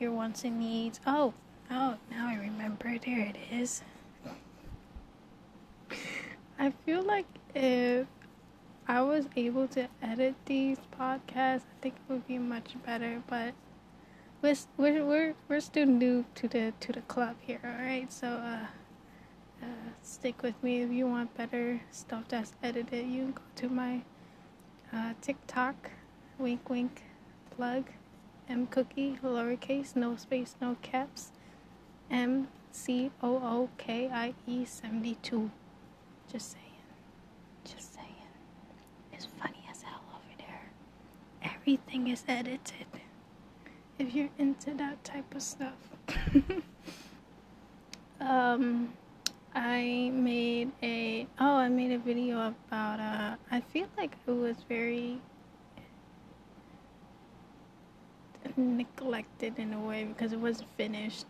your 0.00 0.12
wants 0.12 0.44
and 0.44 0.58
needs. 0.58 1.00
Oh, 1.06 1.34
Oh, 1.70 1.96
now 2.10 2.28
I 2.28 2.36
remember. 2.36 2.98
There 2.98 3.20
it 3.20 3.36
is. 3.50 3.82
I 6.58 6.70
feel 6.84 7.02
like 7.02 7.26
if 7.54 8.06
I 8.86 9.00
was 9.02 9.26
able 9.34 9.66
to 9.68 9.88
edit 10.02 10.34
these 10.44 10.78
podcasts, 10.98 11.64
I 11.64 11.76
think 11.80 11.94
it 11.96 12.12
would 12.12 12.26
be 12.26 12.38
much 12.38 12.76
better. 12.84 13.22
But 13.26 13.54
we're 14.42 14.56
we're 14.76 15.04
we're, 15.04 15.34
we're 15.48 15.60
still 15.60 15.86
new 15.86 16.26
to 16.36 16.48
the 16.48 16.72
to 16.80 16.92
the 16.92 17.00
club 17.02 17.36
here. 17.40 17.60
All 17.64 17.84
right, 17.84 18.12
so 18.12 18.28
uh, 18.28 18.66
uh, 19.62 19.66
stick 20.02 20.42
with 20.42 20.62
me 20.62 20.82
if 20.82 20.90
you 20.90 21.06
want 21.06 21.34
better 21.36 21.80
stuff 21.90 22.24
that's 22.28 22.52
edited. 22.62 23.06
You 23.06 23.22
can 23.22 23.32
go 23.32 23.42
to 23.56 23.68
my 23.68 24.02
uh, 24.92 25.14
TikTok, 25.22 25.90
wink 26.38 26.68
wink, 26.68 27.02
plug, 27.56 27.86
M 28.48 28.66
Cookie, 28.66 29.18
lowercase, 29.22 29.94
no 29.96 30.16
space, 30.16 30.56
no 30.60 30.76
caps. 30.82 31.32
M 32.10 32.48
C 32.72 33.10
O 33.22 33.36
O 33.36 33.68
K 33.78 34.08
I 34.12 34.34
E 34.46 34.64
72. 34.64 35.50
Just 36.30 36.52
saying. 36.52 36.64
Just 37.64 37.94
saying. 37.94 38.08
It's 39.12 39.26
funny 39.40 39.64
as 39.70 39.82
hell 39.82 40.02
over 40.14 40.34
there. 40.38 40.70
Everything 41.42 42.08
is 42.08 42.24
edited. 42.28 42.86
If 43.98 44.14
you're 44.14 44.30
into 44.38 44.74
that 44.74 45.02
type 45.04 45.34
of 45.34 45.42
stuff. 45.42 45.78
um 48.20 48.92
I 49.54 50.10
made 50.12 50.72
a 50.82 51.26
oh 51.38 51.56
I 51.56 51.68
made 51.68 51.92
a 51.92 51.98
video 51.98 52.48
about 52.48 53.00
uh 53.00 53.36
I 53.50 53.60
feel 53.60 53.86
like 53.96 54.16
it 54.26 54.30
was 54.32 54.56
very 54.68 55.20
neglected 58.56 59.58
in 59.58 59.72
a 59.72 59.80
way 59.80 60.04
because 60.04 60.32
it 60.32 60.38
wasn't 60.38 60.68
finished. 60.76 61.26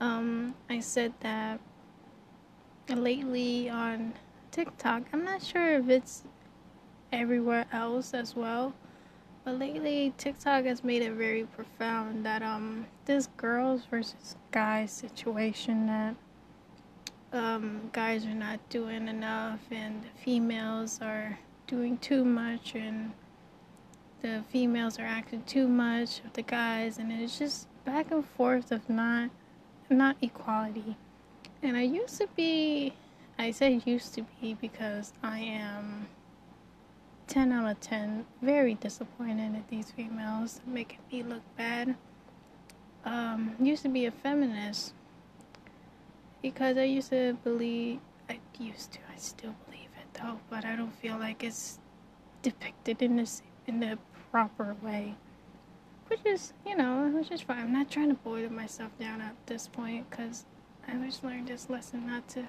Um, 0.00 0.54
I 0.70 0.80
said 0.80 1.12
that 1.20 1.60
lately 2.88 3.68
on 3.68 4.14
TikTok, 4.50 5.02
I'm 5.12 5.24
not 5.24 5.42
sure 5.42 5.74
if 5.74 5.88
it's 5.88 6.24
everywhere 7.12 7.66
else 7.72 8.14
as 8.14 8.36
well, 8.36 8.74
but 9.44 9.58
lately 9.58 10.12
TikTok 10.16 10.64
has 10.64 10.84
made 10.84 11.02
it 11.02 11.12
very 11.12 11.44
profound 11.44 12.24
that 12.26 12.42
um 12.42 12.86
this 13.06 13.28
girls 13.36 13.82
versus 13.90 14.36
guys 14.50 14.92
situation 14.92 15.86
that 15.86 16.14
um 17.32 17.90
guys 17.92 18.26
are 18.26 18.34
not 18.34 18.60
doing 18.68 19.08
enough 19.08 19.60
and 19.70 20.04
females 20.22 20.98
are 21.00 21.38
doing 21.66 21.98
too 21.98 22.24
much 22.24 22.74
and 22.74 23.12
the 24.22 24.42
females 24.50 24.98
are 24.98 25.06
acting 25.06 25.42
too 25.44 25.68
much 25.68 26.20
of 26.24 26.32
the 26.32 26.42
guys 26.42 26.98
and 26.98 27.12
it's 27.12 27.38
just 27.38 27.68
back 27.84 28.10
and 28.10 28.24
forth 28.24 28.72
of 28.72 28.88
not 28.88 29.30
not 29.90 30.16
equality. 30.20 30.96
And 31.62 31.76
I 31.76 31.82
used 31.82 32.18
to 32.18 32.28
be, 32.36 32.92
I 33.38 33.50
say 33.50 33.80
used 33.84 34.14
to 34.14 34.26
be 34.40 34.54
because 34.54 35.12
I 35.22 35.38
am 35.38 36.08
10 37.26 37.52
out 37.52 37.70
of 37.70 37.80
10 37.80 38.26
very 38.42 38.74
disappointed 38.74 39.54
at 39.54 39.68
these 39.68 39.90
females 39.90 40.60
making 40.66 40.98
me 41.10 41.22
look 41.22 41.42
bad. 41.56 41.96
Um, 43.04 43.56
used 43.60 43.82
to 43.84 43.88
be 43.88 44.06
a 44.06 44.10
feminist 44.10 44.92
because 46.42 46.76
I 46.76 46.84
used 46.84 47.10
to 47.10 47.36
believe, 47.44 48.00
I 48.28 48.38
used 48.58 48.92
to, 48.92 48.98
I 49.12 49.16
still 49.16 49.54
believe 49.64 49.88
it 50.00 50.20
though, 50.20 50.38
but 50.50 50.64
I 50.64 50.76
don't 50.76 50.94
feel 50.94 51.18
like 51.18 51.42
it's 51.42 51.78
depicted 52.42 53.02
in 53.02 53.16
this 53.16 53.42
in 53.66 53.80
the 53.80 53.98
proper 54.30 54.76
way 54.82 55.14
which 56.08 56.20
is, 56.24 56.52
you 56.66 56.76
know, 56.76 57.10
which 57.14 57.30
is 57.30 57.42
fine. 57.42 57.58
I'm 57.58 57.72
not 57.72 57.90
trying 57.90 58.08
to 58.08 58.14
boil 58.14 58.50
myself 58.50 58.90
down 58.98 59.20
at 59.20 59.34
this 59.46 59.68
point 59.68 60.08
because 60.10 60.44
I 60.86 60.94
just 60.94 61.22
learned 61.22 61.48
this 61.48 61.68
lesson 61.68 62.06
not 62.06 62.28
to 62.30 62.44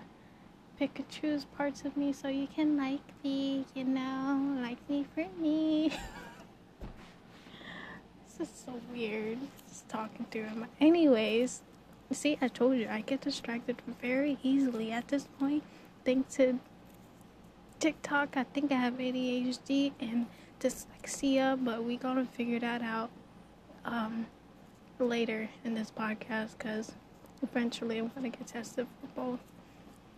pick 0.78 0.98
and 0.98 1.10
choose 1.10 1.46
parts 1.46 1.84
of 1.84 1.98
me 1.98 2.14
so 2.14 2.30
you 2.30 2.48
can 2.48 2.78
like 2.78 3.02
me, 3.24 3.66
you 3.76 3.84
know, 3.84 4.58
like 4.62 4.78
me 4.90 5.06
for 5.14 5.26
me. 5.40 5.90
this 8.38 8.48
is 8.48 8.56
so 8.66 8.80
weird. 8.94 9.40
Just 9.68 9.90
talking 9.90 10.26
through 10.32 10.46
him. 10.46 10.66
Anyways, 10.80 11.62
see, 12.12 12.38
I 12.42 12.48
told 12.48 12.78
you 12.78 12.88
I 12.90 13.02
get 13.02 13.22
distracted 13.22 13.82
very 14.02 14.38
easily 14.42 14.92
at 14.92 15.10
this 15.10 15.28
point. 15.38 15.64
Thanks 16.06 16.36
to 16.36 16.60
TikTok, 17.80 18.38
I 18.38 18.44
think 18.44 18.72
I 18.72 18.76
have 18.76 18.94
ADHD 18.96 19.92
and 20.00 20.28
dyslexia, 20.60 21.64
but 21.64 21.84
we 21.84 21.98
gonna 21.98 22.26
figure 22.26 22.60
that 22.60 22.82
out 22.82 23.10
um, 23.86 24.28
later 25.00 25.50
in 25.64 25.74
this 25.74 25.92
podcast 25.92 26.58
because 26.58 26.92
eventually 27.42 27.98
I'm 27.98 28.12
gonna 28.14 28.30
get 28.30 28.48
tested 28.48 28.88
for 29.00 29.08
both 29.22 29.40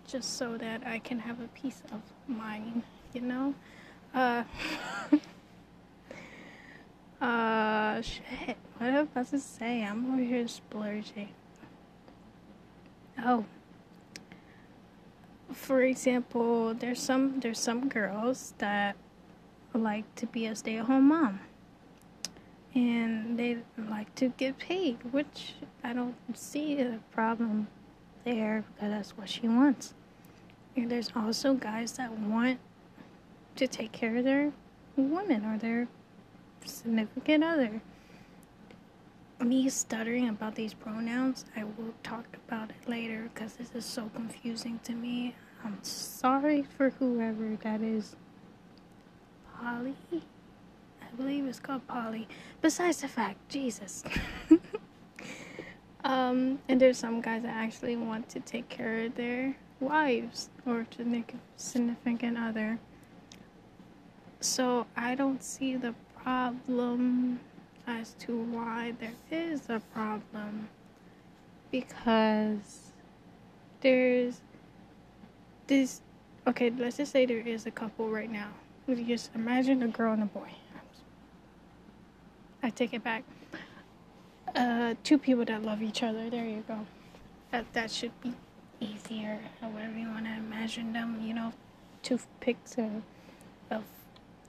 just 0.08 0.38
so 0.38 0.58
that 0.58 0.86
I 0.86 1.00
can 1.00 1.20
have 1.20 1.40
a 1.40 1.48
peace 1.50 1.84
of 1.92 2.02
mind, 2.28 2.84
you 3.14 3.22
know? 3.22 3.54
Uh, 4.14 4.44
uh, 7.22 8.02
shit. 8.02 8.58
What 8.78 8.90
am 8.90 8.96
I 8.96 9.00
about 9.00 9.30
to 9.30 9.40
say? 9.40 9.84
I'm 9.84 10.14
over 10.14 10.22
here 10.22 10.48
splurging. 10.48 11.30
Oh. 13.24 13.46
For 15.54 15.84
example, 15.84 16.74
there's 16.74 17.02
some 17.02 17.40
there's 17.42 17.60
some 17.60 17.90
girls 17.90 18.54
that 18.58 18.96
like 19.74 20.14
to 20.16 20.26
be 20.26 20.46
a 20.46 20.56
stay-at-home 20.56 21.08
mom. 21.08 21.40
And 22.74 23.38
they 23.38 23.58
like 23.78 24.14
to 24.16 24.30
get 24.30 24.58
paid, 24.58 24.98
which 25.12 25.56
I 25.84 25.94
don't 25.94 26.16
see 26.34 26.80
a 26.80 27.00
problem 27.12 27.68
there 28.24 28.64
because 28.74 28.90
that's 28.92 29.18
what 29.18 29.30
she 29.30 29.48
wants. 29.48 29.94
And 30.76 30.90
there's 30.90 31.12
also 31.16 31.54
guys 31.54 31.94
that 31.94 32.12
want 32.18 32.60
to 33.58 33.68
take 33.68 33.92
care 33.92 34.16
of 34.16 34.24
their 34.24 34.54
women 34.96 35.46
or 35.46 35.58
their 35.58 35.88
significant 36.64 37.44
other. 37.44 37.82
Me 39.42 39.68
stuttering 39.70 40.30
about 40.30 40.56
these 40.56 40.74
pronouns, 40.74 41.46
I 41.56 41.64
will 41.64 41.94
talk 42.04 42.26
about 42.48 42.70
it 42.70 42.88
later 42.88 43.30
because 43.34 43.54
this 43.56 43.72
is 43.74 43.86
so 43.86 44.10
confusing 44.14 44.80
to 44.84 44.94
me. 44.94 45.36
I'm 45.66 45.84
sorry 45.84 46.64
for 46.78 46.92
whoever 46.92 47.58
that 47.64 47.82
is. 47.82 48.16
Polly? 49.62 49.94
I 50.12 51.16
believe 51.16 51.46
it's 51.46 51.60
called 51.60 51.86
Polly. 51.88 52.28
Besides 52.62 53.02
the 53.02 53.08
fact, 53.08 53.38
Jesus. 53.48 54.04
um, 56.04 56.60
and 56.68 56.82
there's 56.82 56.98
some 56.98 57.22
guys 57.22 57.44
that 57.44 57.54
actually 57.54 57.96
want 57.96 58.28
to 58.30 58.40
take 58.40 58.68
care 58.70 59.06
of 59.06 59.16
their 59.16 59.56
wives 59.80 60.50
or 60.66 60.86
to 60.92 61.06
make 61.06 61.34
a 61.34 61.38
significant 61.58 62.38
other. 62.38 62.80
So 64.40 64.88
I 64.98 65.14
don't 65.14 65.44
see 65.44 65.76
the 65.76 65.94
problem 66.24 67.40
as 67.86 68.16
to 68.20 68.36
why 68.36 68.94
there 69.00 69.14
is 69.30 69.70
a 69.70 69.80
problem 69.94 70.70
because 71.72 72.92
there's 73.82 74.42
this 75.68 76.02
okay 76.46 76.70
let's 76.78 76.98
just 76.98 77.12
say 77.12 77.26
there 77.26 77.40
is 77.40 77.66
a 77.66 77.72
couple 77.72 78.10
right 78.10 78.32
now 78.32 78.50
just 79.08 79.34
imagine 79.34 79.82
a 79.84 79.88
girl 79.88 80.14
and 80.14 80.24
a 80.24 80.26
boy 80.26 80.50
i 82.62 82.70
take 82.70 82.94
it 82.94 83.04
back 83.04 83.24
uh 84.56 84.94
two 85.04 85.18
people 85.18 85.46
that 85.46 85.64
love 85.64 85.82
each 85.82 86.04
other 86.04 86.30
there 86.30 86.46
you 86.46 86.64
go 86.68 86.86
that 87.52 87.72
that 87.74 87.92
should 87.92 88.12
be 88.22 88.34
easier, 88.82 89.40
however 89.62 89.98
you 89.98 90.10
want 90.10 90.26
to 90.26 90.34
imagine 90.34 90.92
them, 90.92 91.22
you 91.24 91.34
know, 91.34 91.54
toothpicks 92.02 92.78
or 92.78 93.04
of 93.70 93.84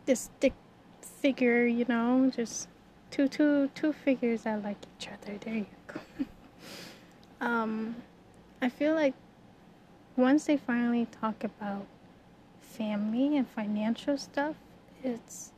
this 0.06 0.30
figure, 1.00 1.66
you 1.66 1.84
know, 1.88 2.32
just 2.34 2.68
two 3.10 3.28
two 3.28 3.68
two 3.74 3.92
figures 3.92 4.42
that 4.42 4.64
like 4.64 4.78
each 4.98 5.08
other. 5.08 5.38
There 5.38 5.54
you 5.54 5.66
go. 5.86 6.00
um, 7.47 7.97
I 8.60 8.68
feel 8.68 8.95
like 8.95 9.14
once 10.16 10.47
they 10.47 10.56
finally 10.56 11.06
talk 11.21 11.45
about 11.45 11.86
family 12.73 13.37
and 13.37 13.49
financial 13.49 14.17
stuff, 14.17 14.56
it's 15.02 15.52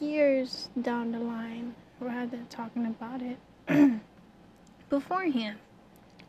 years 0.00 0.68
down 0.80 1.12
the 1.12 1.18
line 1.18 1.74
rather 2.00 2.36
than 2.36 2.46
talking 2.46 2.86
about 2.86 3.20
it 3.22 3.38
beforehand 4.90 5.58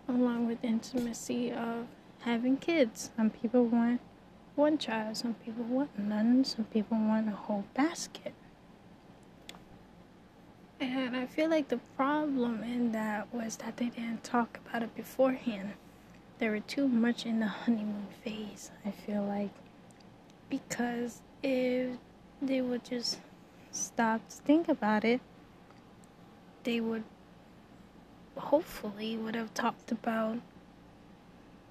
along 0.07 0.47
with 0.47 0.63
intimacy 0.63 1.51
of 1.51 1.85
having 2.21 2.57
kids. 2.57 3.11
Some 3.15 3.29
people 3.29 3.65
want 3.65 3.99
one 4.55 4.77
child, 4.77 5.17
some 5.17 5.33
people 5.35 5.63
want 5.65 5.97
none, 5.99 6.43
some 6.45 6.65
people 6.65 6.97
want 6.97 7.27
a 7.27 7.31
whole 7.31 7.65
basket. 7.73 8.33
And 10.79 11.15
I 11.15 11.25
feel 11.25 11.49
like 11.49 11.69
the 11.69 11.79
problem 11.95 12.63
in 12.63 12.91
that 12.91 13.33
was 13.33 13.57
that 13.57 13.77
they 13.77 13.89
didn't 13.89 14.23
talk 14.23 14.59
about 14.65 14.83
it 14.83 14.95
beforehand. 14.95 15.73
They 16.39 16.49
were 16.49 16.59
too 16.59 16.87
much 16.87 17.25
in 17.25 17.39
the 17.39 17.47
honeymoon 17.47 18.07
phase, 18.23 18.71
I 18.85 18.91
feel 18.91 19.23
like. 19.23 19.49
Because 20.49 21.21
if 21.43 21.97
they 22.41 22.61
would 22.61 22.85
just 22.85 23.19
stop 23.71 24.27
to 24.29 24.35
think 24.35 24.69
about 24.69 25.03
it, 25.03 25.21
they 26.63 26.79
would 26.79 27.03
hopefully 28.37 29.17
would 29.17 29.35
have 29.35 29.53
talked 29.53 29.91
about 29.91 30.37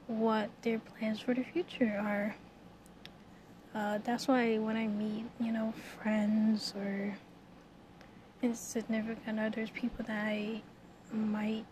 what 0.06 0.50
their 0.62 0.78
plans 0.78 1.20
for 1.20 1.34
the 1.34 1.42
future 1.42 1.98
are. 1.98 2.36
Uh, 3.74 3.98
that's 4.04 4.28
why 4.28 4.58
when 4.58 4.76
I 4.76 4.86
meet, 4.86 5.24
you 5.40 5.52
know, 5.52 5.72
friends 6.00 6.72
or 6.76 7.16
insignificant 8.42 9.38
others, 9.38 9.70
people 9.70 10.04
that 10.06 10.26
I 10.26 10.62
might, 11.12 11.64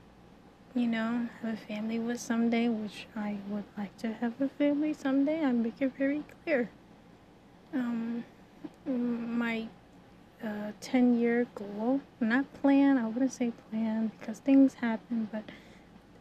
you 0.74 0.86
know, 0.86 1.28
have 1.42 1.54
a 1.54 1.56
family 1.56 1.98
with 1.98 2.20
someday, 2.20 2.68
which 2.68 3.06
I 3.16 3.36
would 3.48 3.64
like 3.76 3.96
to 3.98 4.12
have 4.14 4.40
a 4.40 4.48
family 4.48 4.92
someday, 4.92 5.44
I 5.44 5.52
make 5.52 5.80
it 5.80 5.92
very 5.96 6.24
clear. 6.44 6.70
Um, 7.74 8.24
my 8.86 9.68
a 10.44 10.72
10 10.80 11.18
year 11.18 11.46
goal. 11.54 12.00
Not 12.20 12.52
plan, 12.54 12.98
I 12.98 13.08
wouldn't 13.08 13.32
say 13.32 13.52
plan 13.70 14.12
because 14.18 14.38
things 14.38 14.74
happen, 14.74 15.28
but 15.32 15.44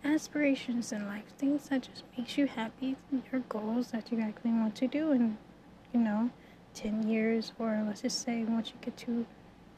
aspirations 0.03 0.91
in 0.91 1.07
life, 1.07 1.25
things 1.37 1.69
that 1.69 1.83
just 1.83 2.03
makes 2.17 2.37
you 2.37 2.47
happy, 2.47 2.95
your 3.31 3.41
goals 3.49 3.91
that 3.91 4.11
you 4.11 4.19
actually 4.19 4.51
want 4.51 4.75
to 4.75 4.87
do 4.87 5.11
in, 5.11 5.37
you 5.93 5.99
know, 5.99 6.29
10 6.73 7.07
years, 7.07 7.53
or 7.59 7.83
let's 7.85 8.01
just 8.01 8.21
say 8.21 8.43
once 8.43 8.69
you 8.69 8.75
get 8.81 8.97
to 8.97 9.25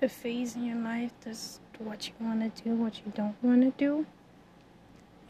a 0.02 0.10
phase 0.10 0.56
in 0.56 0.66
your 0.66 0.78
life, 0.78 1.12
this 1.22 1.60
what 1.80 2.08
you 2.08 2.14
want 2.26 2.56
to 2.56 2.64
do, 2.64 2.74
what 2.76 3.02
you 3.06 3.12
don't 3.16 3.36
want 3.42 3.62
to 3.62 3.72
do. 3.78 4.06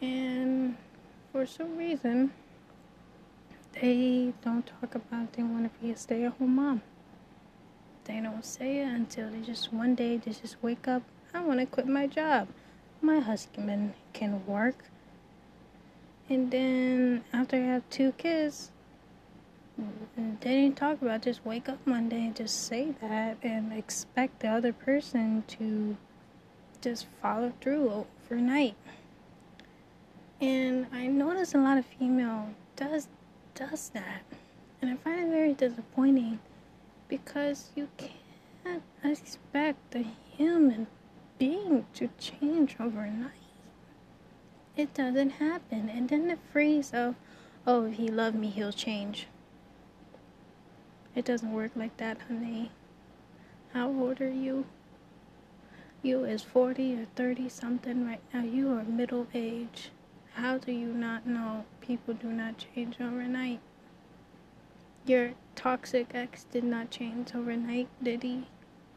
And 0.01 0.77
for 1.31 1.45
some 1.45 1.77
reason, 1.77 2.31
they 3.81 4.33
don't 4.43 4.65
talk 4.65 4.95
about 4.95 5.33
they 5.33 5.43
want 5.43 5.71
to 5.71 5.79
be 5.79 5.91
a 5.91 5.97
stay 5.97 6.23
at 6.23 6.33
home 6.33 6.55
mom. 6.55 6.81
They 8.05 8.21
don't 8.21 8.45
say 8.45 8.79
it 8.79 8.87
until 8.87 9.29
they 9.29 9.41
just 9.41 9.73
one 9.73 9.95
day 9.95 10.17
they 10.17 10.31
just 10.31 10.57
wake 10.61 10.87
up. 10.87 11.03
I 11.33 11.41
want 11.41 11.59
to 11.59 11.65
quit 11.65 11.87
my 11.87 12.07
job. 12.07 12.47
My 13.01 13.19
husband 13.19 13.93
can 14.13 14.45
work. 14.45 14.85
And 16.29 16.49
then 16.49 17.23
after 17.33 17.57
I 17.57 17.65
have 17.65 17.89
two 17.89 18.13
kids, 18.13 18.71
mm, 19.79 20.39
they 20.39 20.61
didn't 20.61 20.77
talk 20.77 21.01
about 21.01 21.23
just 21.23 21.45
wake 21.45 21.67
up 21.67 21.79
one 21.85 22.09
day 22.09 22.25
and 22.25 22.35
just 22.35 22.67
say 22.67 22.93
that 23.01 23.37
and 23.43 23.73
expect 23.73 24.39
the 24.39 24.47
other 24.47 24.73
person 24.73 25.43
to 25.47 25.97
just 26.81 27.07
follow 27.21 27.51
through 27.59 28.05
overnight. 28.29 28.75
And 30.39 30.87
I 30.93 31.07
notice 31.07 31.53
a 31.53 31.57
lot 31.57 31.77
of 31.77 31.85
female 31.85 32.49
does 32.75 33.07
does 33.55 33.89
that. 33.89 34.21
And 34.81 34.91
I 34.91 34.95
find 34.95 35.27
it 35.27 35.29
very 35.29 35.53
disappointing 35.53 36.39
because 37.07 37.69
you 37.75 37.87
can't 37.97 38.83
expect 39.03 39.95
a 39.95 40.05
human 40.37 40.87
being 41.39 41.85
to 41.95 42.09
change 42.19 42.75
overnight. 42.79 43.31
It 44.75 44.93
doesn't 44.93 45.31
happen. 45.31 45.89
And 45.89 46.09
then 46.09 46.27
the 46.27 46.37
phrase 46.51 46.91
of, 46.93 47.15
oh, 47.65 47.85
if 47.85 47.95
he 47.95 48.09
loved 48.09 48.35
me, 48.35 48.49
he'll 48.49 48.73
change. 48.73 49.27
It 51.15 51.23
doesn't 51.23 51.53
work 51.53 51.71
like 51.75 51.95
that, 51.97 52.17
honey. 52.27 52.71
How 53.73 53.87
old 53.87 54.19
are 54.19 54.29
you? 54.29 54.65
You 56.01 56.25
is 56.25 56.43
40 56.43 57.01
or 57.01 57.05
30 57.15 57.49
something 57.49 58.05
right 58.05 58.21
now. 58.33 58.43
You 58.43 58.73
are 58.73 58.83
middle 58.83 59.27
age. 59.33 59.91
How 60.33 60.57
do 60.57 60.73
you 60.73 60.93
not 60.93 61.25
know 61.25 61.63
people 61.85 62.13
do 62.13 62.27
not 62.27 62.55
change 62.57 62.95
overnight? 62.99 63.59
Your 65.05 65.31
toxic 65.55 66.11
ex 66.13 66.45
did 66.45 66.63
not 66.63 66.89
change 66.89 67.35
overnight, 67.35 67.87
did 68.01 68.23
he? 68.23 68.47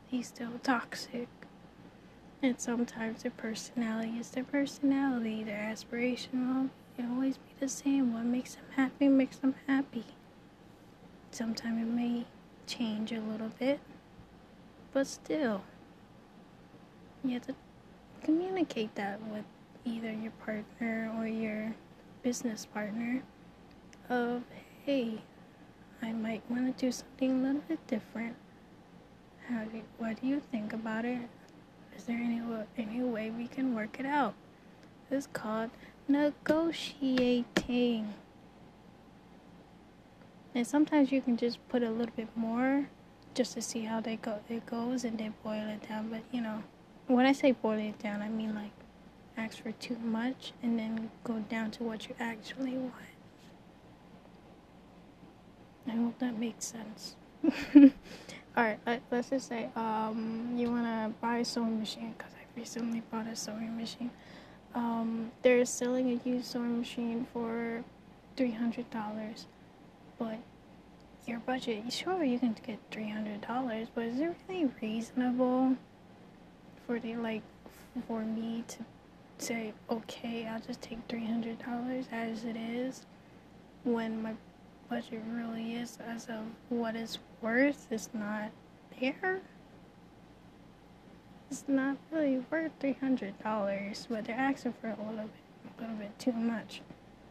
He's 0.07 0.29
still 0.29 0.59
toxic. 0.62 1.29
And 2.42 2.59
sometimes 2.59 3.22
their 3.22 3.33
personality 3.33 4.18
is 4.18 4.31
their 4.31 4.44
personality, 4.44 5.44
their 5.44 5.59
aspiration, 5.59 6.31
well, 6.33 6.70
It 6.96 7.11
always 7.11 7.37
be 7.37 7.53
the 7.61 7.68
same. 7.68 8.14
What 8.14 8.24
makes 8.24 8.55
them 8.55 8.64
happy 8.77 9.09
makes 9.09 9.37
them 9.37 9.55
happy. 9.66 10.05
Sometimes 11.31 11.83
it 11.83 11.90
may 11.90 12.24
change 12.66 13.12
a 13.12 13.20
little 13.20 13.51
bit, 13.59 13.81
but 14.92 15.07
still, 15.07 15.62
you 17.22 17.33
have 17.35 17.46
to 17.46 17.55
communicate 18.22 18.94
that 18.94 19.20
with 19.22 19.44
either 19.85 20.12
your 20.12 20.33
partner 20.33 21.12
or 21.16 21.27
your 21.27 21.74
business 22.22 22.66
partner 22.66 23.22
of 24.09 24.42
hey 24.85 25.20
i 26.02 26.12
might 26.12 26.42
want 26.50 26.76
to 26.76 26.87
do 26.87 26.92
something 26.92 27.31
a 27.31 27.46
little 27.46 27.62
bit 27.68 27.85
different. 27.87 28.37
How 29.48 29.64
do 29.64 29.83
what 29.98 30.20
do 30.20 30.26
you 30.26 30.40
think 30.52 30.72
about 30.72 31.04
it? 31.04 31.28
Is 31.96 32.04
there 32.04 32.18
any 32.18 32.40
any 32.76 33.02
way 33.02 33.31
we 33.31 33.48
can 33.48 33.74
work 33.74 33.98
it 33.98 34.07
out? 34.07 34.35
It's 35.11 35.26
called 35.33 35.70
negotiating. 36.07 38.14
And 40.54 40.66
sometimes 40.66 41.12
you 41.12 41.20
can 41.20 41.37
just 41.37 41.66
put 41.68 41.83
a 41.83 41.90
little 41.90 42.14
bit 42.16 42.28
more 42.35 42.88
just 43.35 43.54
to 43.54 43.62
see 43.62 43.85
how 43.85 44.00
they 44.00 44.16
go 44.16 44.40
it 44.48 44.66
goes 44.66 45.04
and 45.04 45.18
then 45.18 45.35
boil 45.42 45.68
it 45.68 45.88
down. 45.88 46.09
But 46.09 46.22
you 46.33 46.40
know 46.40 46.62
when 47.07 47.24
i 47.24 47.33
say 47.33 47.52
boil 47.52 47.78
it 47.78 47.98
down 47.98 48.20
i 48.20 48.28
mean 48.28 48.54
like 48.54 48.70
ask 49.38 49.62
for 49.62 49.72
too 49.72 49.96
much 50.03 50.53
and 50.62 50.79
then 50.79 51.11
go 51.24 51.38
down 51.48 51.70
to 51.72 51.85
what 51.85 52.09
you 52.09 52.14
actually 52.18 52.77
want. 52.77 52.92
I 55.87 55.92
hope 55.92 56.18
that 56.18 56.38
makes 56.38 56.66
sense. 56.66 57.16
All 58.57 58.64
right 58.64 58.81
let, 58.85 59.03
us 59.12 59.31
just 59.31 59.48
say 59.48 59.68
um, 59.77 60.55
you 60.57 60.70
want 60.70 60.85
to 60.85 61.12
buy 61.20 61.38
a 61.38 61.44
sewing 61.44 61.79
machine 61.79 62.14
because 62.18 62.33
i 62.35 62.59
recently 62.59 63.03
bought 63.12 63.29
a 63.29 63.37
sewing 63.37 63.77
machine. 63.77 64.11
Um, 64.74 65.31
they're 65.42 65.64
selling 65.64 66.11
a 66.11 66.29
used 66.29 66.46
sewing 66.46 66.79
machine 66.79 67.27
for 67.33 67.85
$300 68.37 68.85
but 70.18 70.38
your 71.27 71.38
budget 71.40 71.92
sure 71.92 72.24
you 72.24 72.38
can 72.38 72.57
get 72.66 72.79
$300 72.90 73.88
but 73.94 74.05
is 74.05 74.20
it 74.20 74.35
really 74.48 74.70
reasonable 74.83 75.77
for 76.87 76.98
the 76.98 77.14
like 77.16 77.42
for 78.07 78.20
me 78.20 78.64
to 78.68 78.79
say 79.40 79.72
okay 79.90 80.46
i'll 80.46 80.61
just 80.61 80.81
take 80.83 81.07
$300 81.09 82.07
as 82.12 82.44
it 82.44 82.57
is 82.57 83.07
when 83.85 84.22
my 84.22 84.35
budget 84.90 85.22
really 85.31 85.74
is 85.74 85.98
as 86.07 86.27
of 86.27 86.44
what 86.68 86.96
it's 86.96 87.18
worth 87.40 87.87
is 87.90 88.09
not 88.12 88.51
there 89.01 89.40
it's 91.51 91.64
not 91.66 91.96
really 92.11 92.44
worth 92.51 92.72
$300 92.81 93.33
but 94.09 94.24
they're 94.24 94.37
asking 94.37 94.74
for 94.81 94.88
a 94.88 94.96
little 95.11 95.29
bit 95.29 95.31
a 95.79 95.81
little 95.81 95.96
bit 95.96 96.18
too 96.18 96.33
much 96.33 96.83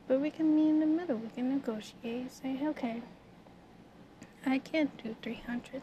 but 0.08 0.22
we 0.22 0.30
can 0.30 0.56
meet 0.56 0.70
in 0.70 0.80
the 0.80 0.86
middle. 0.86 1.17
We 1.17 1.28
can 1.30 1.50
negotiate. 1.50 2.32
Say, 2.32 2.60
okay, 2.63 3.02
I 4.46 4.58
can't 4.60 4.91
do 5.04 5.15
$300. 5.22 5.82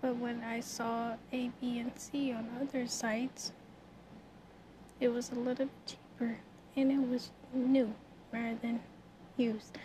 But 0.00 0.16
when 0.16 0.42
I 0.44 0.60
saw 0.60 1.16
A, 1.32 1.50
B, 1.60 1.78
and 1.80 1.92
C 1.96 2.32
on 2.32 2.48
other 2.60 2.86
sites, 2.86 3.52
it 5.00 5.08
was 5.08 5.30
a 5.30 5.34
little 5.34 5.68
cheaper 5.86 6.38
and 6.76 6.92
it 6.92 7.08
was 7.08 7.30
new 7.52 7.94
rather 8.32 8.56
than 8.62 8.80
used. 9.36 9.76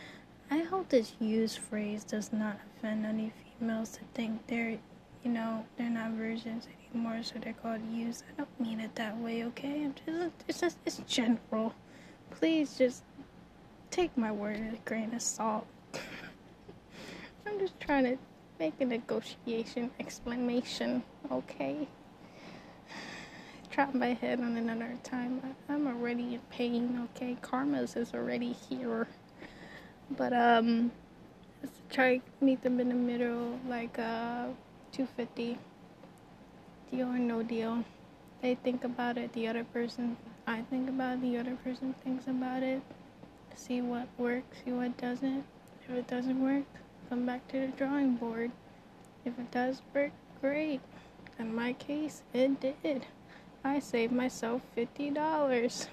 I 0.51 0.59
hope 0.59 0.89
this 0.89 1.13
used 1.19 1.57
phrase 1.57 2.03
does 2.03 2.31
not 2.31 2.59
offend 2.77 3.05
any 3.05 3.31
females 3.59 3.91
to 3.91 3.99
think 4.13 4.45
they're, 4.47 4.77
you 5.23 5.31
know, 5.31 5.65
they're 5.77 5.89
not 5.89 6.11
virgins 6.11 6.67
anymore, 6.91 7.23
so 7.23 7.35
they're 7.41 7.53
called 7.53 7.81
used. 7.91 8.23
I 8.29 8.37
don't 8.37 8.59
mean 8.59 8.79
it 8.79 8.93
that 8.95 9.17
way, 9.17 9.43
okay? 9.45 9.85
I'm 9.85 9.95
just, 10.05 10.33
it's 10.47 10.59
just, 10.61 10.77
it's 10.85 11.01
general 11.07 11.73
please 12.31 12.77
just 12.77 13.03
take 13.91 14.15
my 14.17 14.31
word 14.31 14.59
with 14.59 14.79
a 14.79 14.89
grain 14.89 15.13
of 15.13 15.21
salt. 15.21 15.65
I'm 17.47 17.59
just 17.59 17.79
trying 17.79 18.03
to 18.03 18.17
make 18.59 18.73
a 18.79 18.85
negotiation 18.85 19.91
explanation, 19.99 21.03
okay? 21.31 21.87
Drop 23.75 23.93
my 23.93 24.13
head 24.13 24.39
on 24.39 24.55
another 24.55 24.97
time. 25.03 25.41
I'm 25.67 25.85
already 25.85 26.35
in 26.35 26.39
pain, 26.49 27.09
okay? 27.11 27.35
Karma's 27.41 27.97
is 27.97 28.13
already 28.13 28.53
here. 28.53 29.05
But, 30.11 30.31
um, 30.31 30.93
let's 31.61 31.81
try 31.89 32.21
meet 32.39 32.63
them 32.63 32.79
in 32.79 32.87
the 32.87 32.95
middle, 32.95 33.59
like, 33.67 33.99
uh, 33.99 34.47
250. 34.93 35.57
Deal 36.89 37.09
or 37.09 37.19
no 37.19 37.43
deal. 37.43 37.83
They 38.41 38.55
think 38.55 38.85
about 38.85 39.17
it, 39.17 39.33
the 39.33 39.45
other 39.49 39.65
person 39.65 40.15
I 40.47 40.61
think 40.61 40.87
about 40.87 41.15
it, 41.15 41.21
the 41.23 41.37
other 41.37 41.57
person 41.57 41.95
thinks 42.01 42.27
about 42.27 42.63
it. 42.63 42.81
See 43.55 43.81
what 43.81 44.07
works, 44.17 44.59
see 44.63 44.71
what 44.71 44.95
doesn't. 44.95 45.43
If 45.83 45.89
it 45.89 46.07
doesn't 46.07 46.41
work, 46.41 46.63
come 47.09 47.25
back 47.25 47.45
to 47.49 47.59
the 47.59 47.67
drawing 47.67 48.15
board. 48.15 48.51
If 49.25 49.37
it 49.37 49.51
does 49.51 49.81
work, 49.93 50.13
great. 50.39 50.79
In 51.37 51.53
my 51.53 51.73
case, 51.73 52.23
it 52.33 52.61
did. 52.61 53.05
I 53.65 53.79
saved 53.79 54.13
myself 54.13 54.61
fifty 54.75 55.09
dollars. 55.09 55.87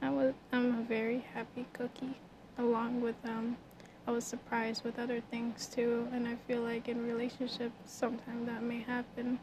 I 0.00 0.08
was 0.08 0.32
I'm 0.52 0.78
a 0.78 0.82
very 0.82 1.22
happy 1.34 1.66
cookie. 1.74 2.16
Along 2.58 3.02
with 3.02 3.16
um 3.24 3.58
I 4.06 4.10
was 4.10 4.24
surprised 4.24 4.84
with 4.84 4.98
other 4.98 5.20
things 5.30 5.66
too 5.66 6.08
and 6.12 6.26
I 6.26 6.36
feel 6.48 6.62
like 6.62 6.88
in 6.88 7.06
relationships 7.06 7.76
sometimes 7.84 8.46
that 8.46 8.62
may 8.62 8.80
happen. 8.80 9.38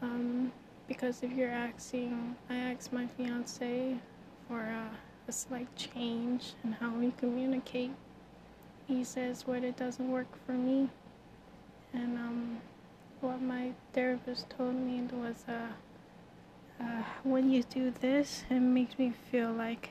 Um 0.00 0.52
because 0.88 1.22
if 1.22 1.32
you're 1.32 1.50
asking, 1.50 2.34
I 2.48 2.56
asked 2.56 2.92
my 2.92 3.06
fiance 3.06 3.96
for 4.48 4.60
a, 4.60 4.90
a 5.28 5.32
slight 5.32 5.68
change 5.76 6.54
in 6.64 6.72
how 6.72 6.90
we 6.90 7.12
communicate. 7.12 7.92
He 8.88 9.04
says 9.04 9.46
what 9.46 9.62
it 9.62 9.76
doesn't 9.76 10.10
work 10.10 10.26
for 10.44 10.52
me, 10.52 10.88
and 11.92 12.18
um, 12.18 12.58
what 13.20 13.40
my 13.40 13.70
therapist 13.92 14.50
told 14.50 14.74
me 14.74 15.02
was, 15.12 15.44
uh, 15.46 15.68
uh, 16.80 17.02
when 17.22 17.50
you 17.50 17.62
do 17.62 17.92
this, 18.00 18.44
it 18.50 18.60
makes 18.60 18.98
me 18.98 19.12
feel 19.30 19.52
like 19.52 19.90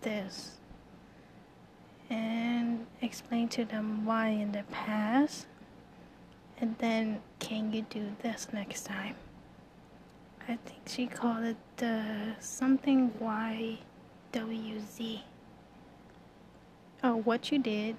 this, 0.00 0.58
and 2.10 2.86
explain 3.00 3.48
to 3.48 3.64
them 3.64 4.04
why 4.04 4.28
in 4.28 4.52
the 4.52 4.64
past, 4.70 5.46
and 6.58 6.76
then 6.78 7.20
can 7.38 7.72
you 7.72 7.82
do 7.82 8.16
this 8.22 8.48
next 8.52 8.84
time? 8.84 9.14
I 10.48 10.56
think 10.56 10.80
she 10.86 11.06
called 11.06 11.44
it 11.44 11.56
the 11.76 12.34
something 12.40 13.10
YWZ. 14.34 15.20
Oh, 17.04 17.16
what 17.16 17.50
you 17.52 17.58
did, 17.58 17.96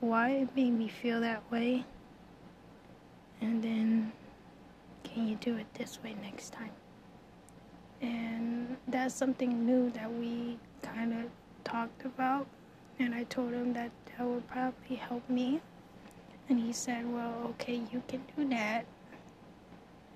why 0.00 0.30
it 0.30 0.56
made 0.56 0.70
me 0.70 0.88
feel 0.88 1.20
that 1.20 1.42
way, 1.50 1.84
and 3.40 3.62
then 3.62 4.12
you 5.26 5.36
do 5.36 5.56
it 5.56 5.66
this 5.74 5.98
way 6.02 6.14
next 6.22 6.52
time? 6.52 6.70
And 8.00 8.76
that's 8.86 9.14
something 9.14 9.66
new 9.66 9.90
that 9.90 10.12
we 10.12 10.58
kind 10.82 11.12
of 11.12 11.30
talked 11.64 12.04
about, 12.04 12.46
and 12.98 13.14
I 13.14 13.24
told 13.24 13.52
him 13.52 13.72
that 13.72 13.90
that 14.06 14.26
would 14.26 14.46
probably 14.48 14.96
help 14.96 15.28
me. 15.28 15.60
And 16.48 16.60
he 16.60 16.72
said, 16.72 17.12
Well, 17.12 17.34
okay, 17.50 17.80
you 17.92 18.02
can 18.06 18.22
do 18.36 18.48
that 18.50 18.86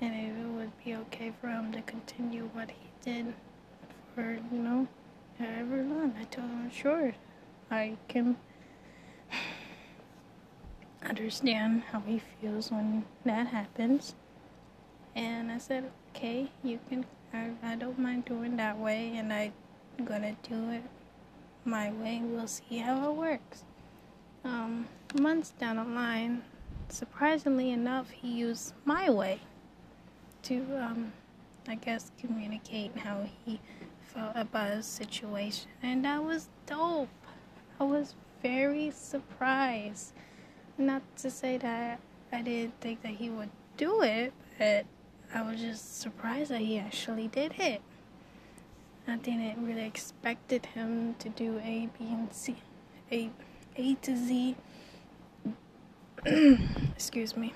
and 0.02 0.14
if 0.16 0.36
it 0.36 0.48
would 0.48 0.84
be 0.84 0.96
okay 0.96 1.32
for 1.40 1.46
him 1.48 1.70
to 1.72 1.80
continue 1.82 2.50
what 2.52 2.70
he 2.70 2.90
did 3.04 3.32
for, 4.14 4.36
you 4.50 4.58
know, 4.58 4.88
however 5.38 5.84
long. 5.84 6.14
I 6.20 6.24
told 6.24 6.48
him, 6.48 6.70
sure, 6.72 7.14
I 7.70 7.96
can 8.08 8.36
understand 11.04 11.84
how 11.92 12.00
he 12.00 12.20
feels 12.40 12.72
when 12.72 13.04
that 13.24 13.46
happens. 13.46 14.16
And 15.14 15.50
I 15.50 15.58
said, 15.58 15.90
okay, 16.10 16.50
you 16.62 16.78
can, 16.88 17.04
I, 17.32 17.50
I 17.62 17.76
don't 17.76 17.98
mind 17.98 18.24
doing 18.24 18.56
that 18.56 18.78
way, 18.78 19.16
and 19.16 19.32
I'm 19.32 19.52
gonna 20.04 20.36
do 20.48 20.70
it 20.70 20.82
my 21.64 21.92
way. 21.92 22.20
We'll 22.22 22.46
see 22.46 22.78
how 22.78 23.10
it 23.10 23.14
works. 23.14 23.64
Um, 24.44 24.88
months 25.14 25.50
down 25.50 25.76
the 25.76 25.84
line, 25.84 26.42
surprisingly 26.88 27.70
enough, 27.70 28.10
he 28.10 28.28
used 28.32 28.74
my 28.84 29.10
way 29.10 29.40
to, 30.42 30.56
um, 30.80 31.12
I 31.68 31.76
guess, 31.76 32.10
communicate 32.18 32.96
how 32.96 33.26
he 33.44 33.60
felt 34.00 34.32
about 34.34 34.72
his 34.72 34.86
situation. 34.86 35.68
And 35.82 36.04
that 36.04 36.22
was 36.22 36.48
dope. 36.66 37.08
I 37.78 37.84
was 37.84 38.14
very 38.42 38.90
surprised. 38.90 40.12
Not 40.78 41.02
to 41.18 41.30
say 41.30 41.58
that 41.58 42.00
I 42.32 42.42
didn't 42.42 42.80
think 42.80 43.02
that 43.02 43.12
he 43.12 43.30
would 43.30 43.50
do 43.76 44.02
it, 44.02 44.32
but 44.58 44.86
I 45.34 45.40
was 45.42 45.60
just 45.60 46.00
surprised 46.00 46.50
that 46.50 46.60
he 46.60 46.78
actually 46.78 47.28
did 47.28 47.54
it. 47.58 47.80
I 49.08 49.16
didn't 49.16 49.64
really 49.64 49.86
expected 49.86 50.66
him 50.66 51.14
to 51.20 51.30
do 51.30 51.58
A, 51.64 51.88
B, 51.98 52.04
and 52.04 52.32
C, 52.32 52.56
A, 53.10 53.30
A 53.76 53.94
to 53.94 54.14
Z. 54.16 54.56
Excuse 56.94 57.36
me. 57.36 57.54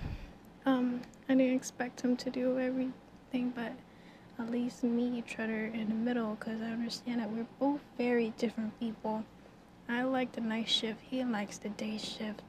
Um, 0.64 1.02
I 1.28 1.34
didn't 1.34 1.54
expect 1.54 2.00
him 2.00 2.16
to 2.16 2.30
do 2.30 2.58
everything, 2.58 3.52
but 3.54 3.72
at 4.38 4.50
least 4.50 4.82
each 4.82 5.38
other 5.38 5.66
in 5.66 5.88
the 5.88 5.94
middle 5.94 6.36
because 6.36 6.60
I 6.62 6.70
understand 6.70 7.20
that 7.20 7.30
we're 7.30 7.46
both 7.58 7.80
very 7.98 8.30
different 8.38 8.78
people. 8.80 9.24
I 9.88 10.02
like 10.02 10.32
the 10.32 10.40
night 10.40 10.68
shift, 10.68 11.00
he 11.02 11.22
likes 11.24 11.58
the 11.58 11.68
day 11.68 11.98
shift. 11.98 12.42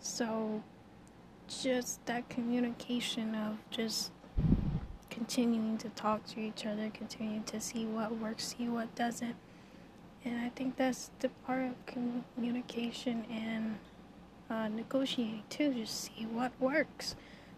So, 0.00 0.62
just 1.48 2.04
that 2.06 2.28
communication 2.28 3.34
of 3.34 3.56
just 3.70 4.10
continuing 5.18 5.76
to 5.76 5.88
talk 5.90 6.24
to 6.24 6.38
each 6.38 6.64
other, 6.64 6.88
continuing 6.94 7.42
to 7.42 7.60
see 7.60 7.84
what 7.84 8.16
works, 8.18 8.54
see 8.56 8.68
what 8.68 8.94
doesn't. 8.94 9.34
And 10.24 10.38
I 10.38 10.48
think 10.50 10.76
that's 10.76 11.10
the 11.18 11.28
part 11.28 11.62
of 11.64 11.74
communication 12.36 13.24
and 13.28 13.78
uh, 14.48 14.68
negotiating 14.68 15.42
too, 15.50 15.74
just 15.74 16.04
see 16.04 16.24
what 16.30 16.52
works. 16.60 17.16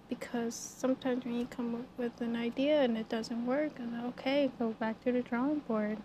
Because 0.09 0.55
sometimes 0.55 1.27
when 1.27 1.35
you 1.35 1.47
come 1.47 1.75
up 1.75 1.87
with 1.99 2.19
an 2.23 2.35
idea 2.35 2.81
and 2.81 2.97
it 2.97 3.11
doesn't 3.11 3.45
work, 3.45 3.73
okay, 4.07 4.51
go 4.59 4.71
back 4.71 5.05
to 5.05 5.13
the 5.13 5.21
drawing 5.21 5.59
board. 5.59 5.99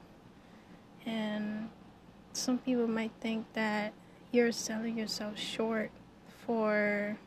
And 1.05 1.69
some 2.33 2.57
people 2.57 2.87
might 2.87 3.13
think 3.21 3.45
that 3.53 3.93
you're 4.33 4.51
selling 4.51 4.97
yourself 4.97 5.39
short 5.39 5.89
for 6.45 7.17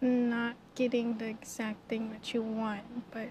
not 0.00 0.56
getting 0.74 1.18
the 1.18 1.26
exact 1.26 1.88
thing 1.88 2.10
that 2.10 2.32
you 2.32 2.42
want, 2.42 3.10
but 3.10 3.28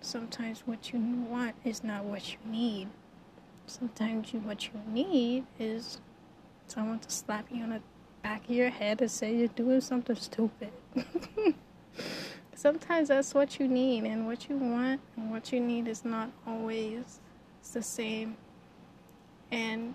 sometimes 0.00 0.62
what 0.66 0.92
you 0.92 0.98
want 1.00 1.54
is 1.64 1.82
not 1.82 2.04
what 2.04 2.32
you 2.32 2.38
need. 2.46 2.88
Sometimes 3.66 4.32
you, 4.32 4.40
what 4.40 4.66
you 4.66 4.80
need 4.86 5.44
is 5.58 6.00
someone 6.66 6.98
to 7.00 7.10
slap 7.10 7.46
you 7.50 7.62
on 7.62 7.70
the 7.70 7.82
back 8.22 8.44
of 8.44 8.54
your 8.54 8.70
head 8.70 9.00
and 9.00 9.10
say 9.10 9.34
you're 9.34 9.48
doing 9.48 9.80
something 9.80 10.16
stupid. 10.16 10.70
Sometimes 12.54 13.08
that's 13.08 13.34
what 13.34 13.58
you 13.58 13.66
need, 13.66 14.04
and 14.04 14.26
what 14.26 14.48
you 14.48 14.56
want 14.56 15.00
and 15.16 15.30
what 15.30 15.52
you 15.52 15.60
need 15.60 15.88
is 15.88 16.04
not 16.04 16.30
always 16.46 17.20
the 17.72 17.82
same. 17.82 18.36
And 19.50 19.94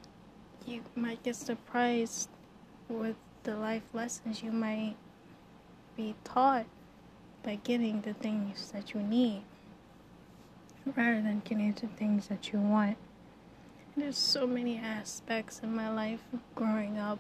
you 0.66 0.82
might 0.96 1.24
get 1.24 1.36
surprised 1.36 2.30
with 2.88 3.16
the 3.44 3.56
life 3.56 3.84
lessons 3.94 4.44
you 4.44 4.52
might 4.52 4.96
be 6.00 6.16
taught 6.24 6.66
by 7.44 7.56
getting 7.56 8.00
the 8.00 8.14
things 8.14 8.72
that 8.72 8.94
you 8.94 9.02
need 9.02 9.42
rather 10.96 11.22
than 11.22 11.42
getting 11.44 11.74
the 11.74 11.88
things 11.88 12.30
that 12.30 12.54
you 12.54 12.60
want. 12.60 12.96
There's 13.98 14.18
so 14.18 14.48
many 14.48 14.78
aspects 14.78 15.60
in 15.62 15.76
my 15.76 15.90
life 15.94 16.22
growing 16.56 16.98
up, 16.98 17.20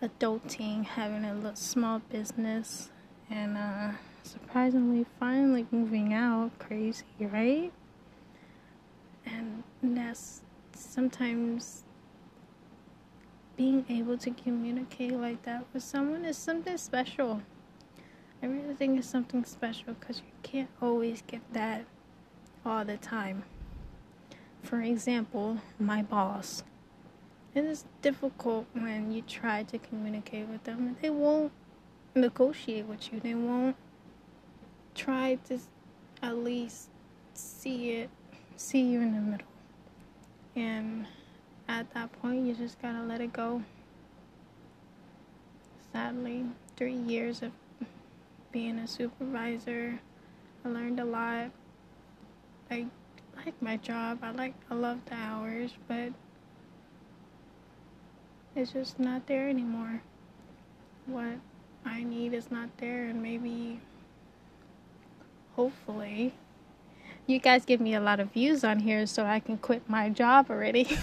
adulting, 0.00 0.84
having 0.84 1.24
a 1.24 1.34
little 1.34 1.56
small 1.56 1.98
business, 1.98 2.88
and 3.28 3.58
uh, 3.58 3.90
surprisingly 4.22 5.04
finally 5.18 5.66
moving 5.72 6.14
out. 6.14 6.56
Crazy, 6.60 7.02
right? 7.18 7.72
And 9.26 9.64
that's 9.82 10.42
sometimes 10.72 11.82
being 13.56 13.84
able 13.88 14.16
to 14.18 14.30
communicate 14.30 15.14
like 15.14 15.42
that 15.42 15.64
with 15.74 15.82
someone 15.82 16.24
is 16.24 16.38
something 16.38 16.76
special. 16.76 17.42
I 18.42 18.46
is 18.46 19.06
something 19.06 19.44
special 19.44 19.94
because 19.94 20.18
you 20.18 20.32
can't 20.42 20.70
always 20.80 21.22
get 21.26 21.40
that 21.52 21.84
all 22.64 22.84
the 22.84 22.96
time. 22.96 23.44
For 24.62 24.80
example, 24.80 25.58
my 25.78 26.02
boss. 26.02 26.62
It 27.54 27.64
is 27.64 27.84
difficult 28.02 28.66
when 28.72 29.10
you 29.10 29.22
try 29.22 29.64
to 29.64 29.78
communicate 29.78 30.46
with 30.46 30.64
them. 30.64 30.96
They 31.02 31.10
won't 31.10 31.50
negotiate 32.14 32.86
with 32.86 33.12
you. 33.12 33.18
They 33.18 33.34
won't 33.34 33.76
try 34.94 35.38
to 35.48 35.58
at 36.22 36.36
least 36.36 36.90
see 37.34 37.92
it, 37.92 38.10
see 38.56 38.82
you 38.82 39.00
in 39.00 39.14
the 39.14 39.20
middle. 39.20 39.46
And 40.54 41.06
at 41.68 41.92
that 41.94 42.12
point, 42.20 42.46
you 42.46 42.54
just 42.54 42.80
gotta 42.80 43.02
let 43.02 43.20
it 43.20 43.32
go. 43.32 43.62
Sadly, 45.92 46.44
three 46.76 46.94
years 46.94 47.42
of 47.42 47.52
being 48.52 48.78
a 48.78 48.86
supervisor, 48.86 50.00
I 50.64 50.68
learned 50.68 51.00
a 51.00 51.04
lot. 51.04 51.50
I 52.70 52.86
like 53.44 53.60
my 53.62 53.76
job. 53.76 54.18
I 54.22 54.30
like 54.30 54.54
I 54.70 54.74
love 54.74 54.98
the 55.06 55.14
hours, 55.14 55.72
but 55.86 56.12
it's 58.54 58.72
just 58.72 58.98
not 58.98 59.26
there 59.26 59.48
anymore. 59.48 60.02
What 61.06 61.38
I 61.84 62.02
need 62.02 62.34
is 62.34 62.50
not 62.50 62.68
there 62.78 63.06
and 63.06 63.22
maybe 63.22 63.80
hopefully 65.54 66.34
you 67.28 67.38
guys 67.38 67.64
give 67.64 67.80
me 67.80 67.94
a 67.94 68.00
lot 68.00 68.20
of 68.20 68.32
views 68.32 68.64
on 68.64 68.80
here 68.80 69.06
so 69.06 69.24
I 69.24 69.38
can 69.38 69.58
quit 69.58 69.88
my 69.88 70.08
job 70.08 70.50
already. 70.50 70.88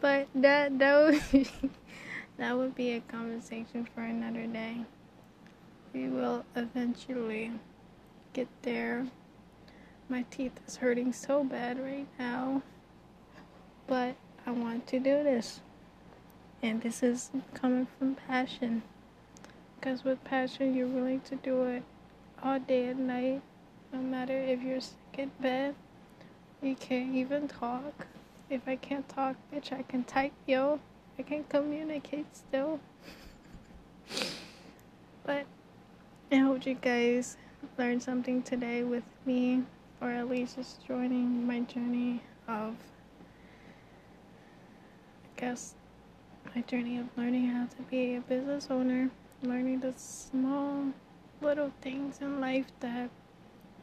but 0.00 0.26
that 0.34 0.72
would, 0.72 1.20
that 2.38 2.56
would 2.56 2.74
be 2.74 2.92
a 2.92 3.00
conversation 3.00 3.88
for 3.94 4.02
another 4.02 4.46
day. 4.46 4.84
We 5.94 6.08
will 6.08 6.44
eventually 6.54 7.52
get 8.32 8.48
there. 8.62 9.06
My 10.08 10.24
teeth 10.30 10.60
is 10.66 10.76
hurting 10.76 11.12
so 11.14 11.42
bad 11.42 11.82
right 11.82 12.06
now. 12.18 12.62
But 13.86 14.16
I 14.46 14.50
want 14.50 14.86
to 14.88 14.98
do 14.98 15.22
this. 15.22 15.60
And 16.62 16.82
this 16.82 17.02
is 17.02 17.30
coming 17.54 17.86
from 17.98 18.14
passion. 18.14 18.82
Because 19.78 20.04
with 20.04 20.22
passion, 20.24 20.74
you're 20.74 20.86
willing 20.86 21.20
to 21.22 21.36
do 21.36 21.62
it 21.64 21.82
all 22.42 22.58
day 22.58 22.88
and 22.88 23.06
night. 23.06 23.42
No 23.92 24.00
matter 24.00 24.36
if 24.36 24.62
you're 24.62 24.80
sick 24.80 24.96
in 25.16 25.30
bed, 25.40 25.74
you 26.60 26.74
can't 26.74 27.14
even 27.14 27.48
talk. 27.48 28.06
If 28.50 28.68
I 28.68 28.76
can't 28.76 29.08
talk, 29.08 29.36
bitch, 29.52 29.72
I 29.72 29.82
can 29.82 30.04
type, 30.04 30.32
yo. 30.46 30.80
I 31.18 31.22
can 31.22 31.44
communicate 31.44 32.26
still. 32.36 32.80
but 35.24 35.46
I 36.30 36.36
hope 36.36 36.66
you 36.66 36.74
guys 36.74 37.36
learned 37.78 38.02
something 38.02 38.42
today 38.42 38.82
with 38.82 39.04
me, 39.24 39.62
or 40.00 40.10
at 40.10 40.28
least 40.28 40.56
just 40.56 40.86
joining 40.86 41.46
my 41.46 41.60
journey 41.60 42.22
of, 42.46 42.74
I 45.24 45.40
guess, 45.40 45.74
my 46.54 46.60
journey 46.62 46.98
of 46.98 47.06
learning 47.16 47.46
how 47.46 47.66
to 47.66 47.82
be 47.90 48.16
a 48.16 48.20
business 48.20 48.68
owner, 48.70 49.10
learning 49.42 49.80
the 49.80 49.94
small 49.96 50.92
little 51.40 51.72
things 51.80 52.18
in 52.20 52.40
life 52.40 52.66
that 52.80 53.10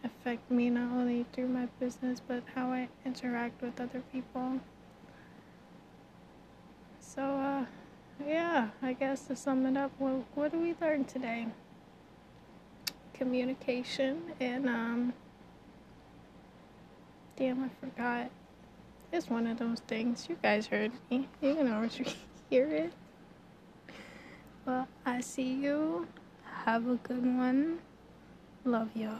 affect 0.04 0.50
me 0.52 0.70
not 0.70 0.92
only 0.92 1.26
through 1.34 1.48
my 1.48 1.68
business 1.80 2.22
but 2.28 2.44
how 2.56 2.72
I 2.72 2.90
interact 3.06 3.62
with 3.62 3.80
other 3.80 4.02
people. 4.12 4.60
So, 7.14 7.22
uh, 7.22 7.66
yeah, 8.26 8.70
I 8.82 8.94
guess 8.94 9.26
to 9.28 9.36
sum 9.36 9.66
it 9.66 9.78
up, 9.78 9.92
what, 9.98 10.24
what 10.36 10.52
did 10.52 10.62
we 10.62 10.76
learn 10.82 11.06
today? 11.06 11.48
communication 13.14 14.22
and 14.40 14.68
um 14.68 15.14
damn 17.38 17.64
I 17.64 17.70
forgot. 17.80 18.30
It's 19.12 19.30
one 19.30 19.48
of 19.48 19.60
those 19.60 19.80
things. 19.82 20.28
You 20.28 20.38
guys 20.42 20.68
heard 20.68 20.92
me. 21.10 21.30
You 21.40 21.56
can 21.56 21.72
always 21.72 22.00
hear 22.50 22.68
it. 22.68 22.94
Well, 24.66 24.88
I 25.06 25.22
see 25.22 25.54
you. 25.54 26.08
Have 26.66 26.88
a 26.88 26.96
good 26.96 27.24
one. 27.24 27.80
Love 28.66 28.90
y'all. 28.96 29.20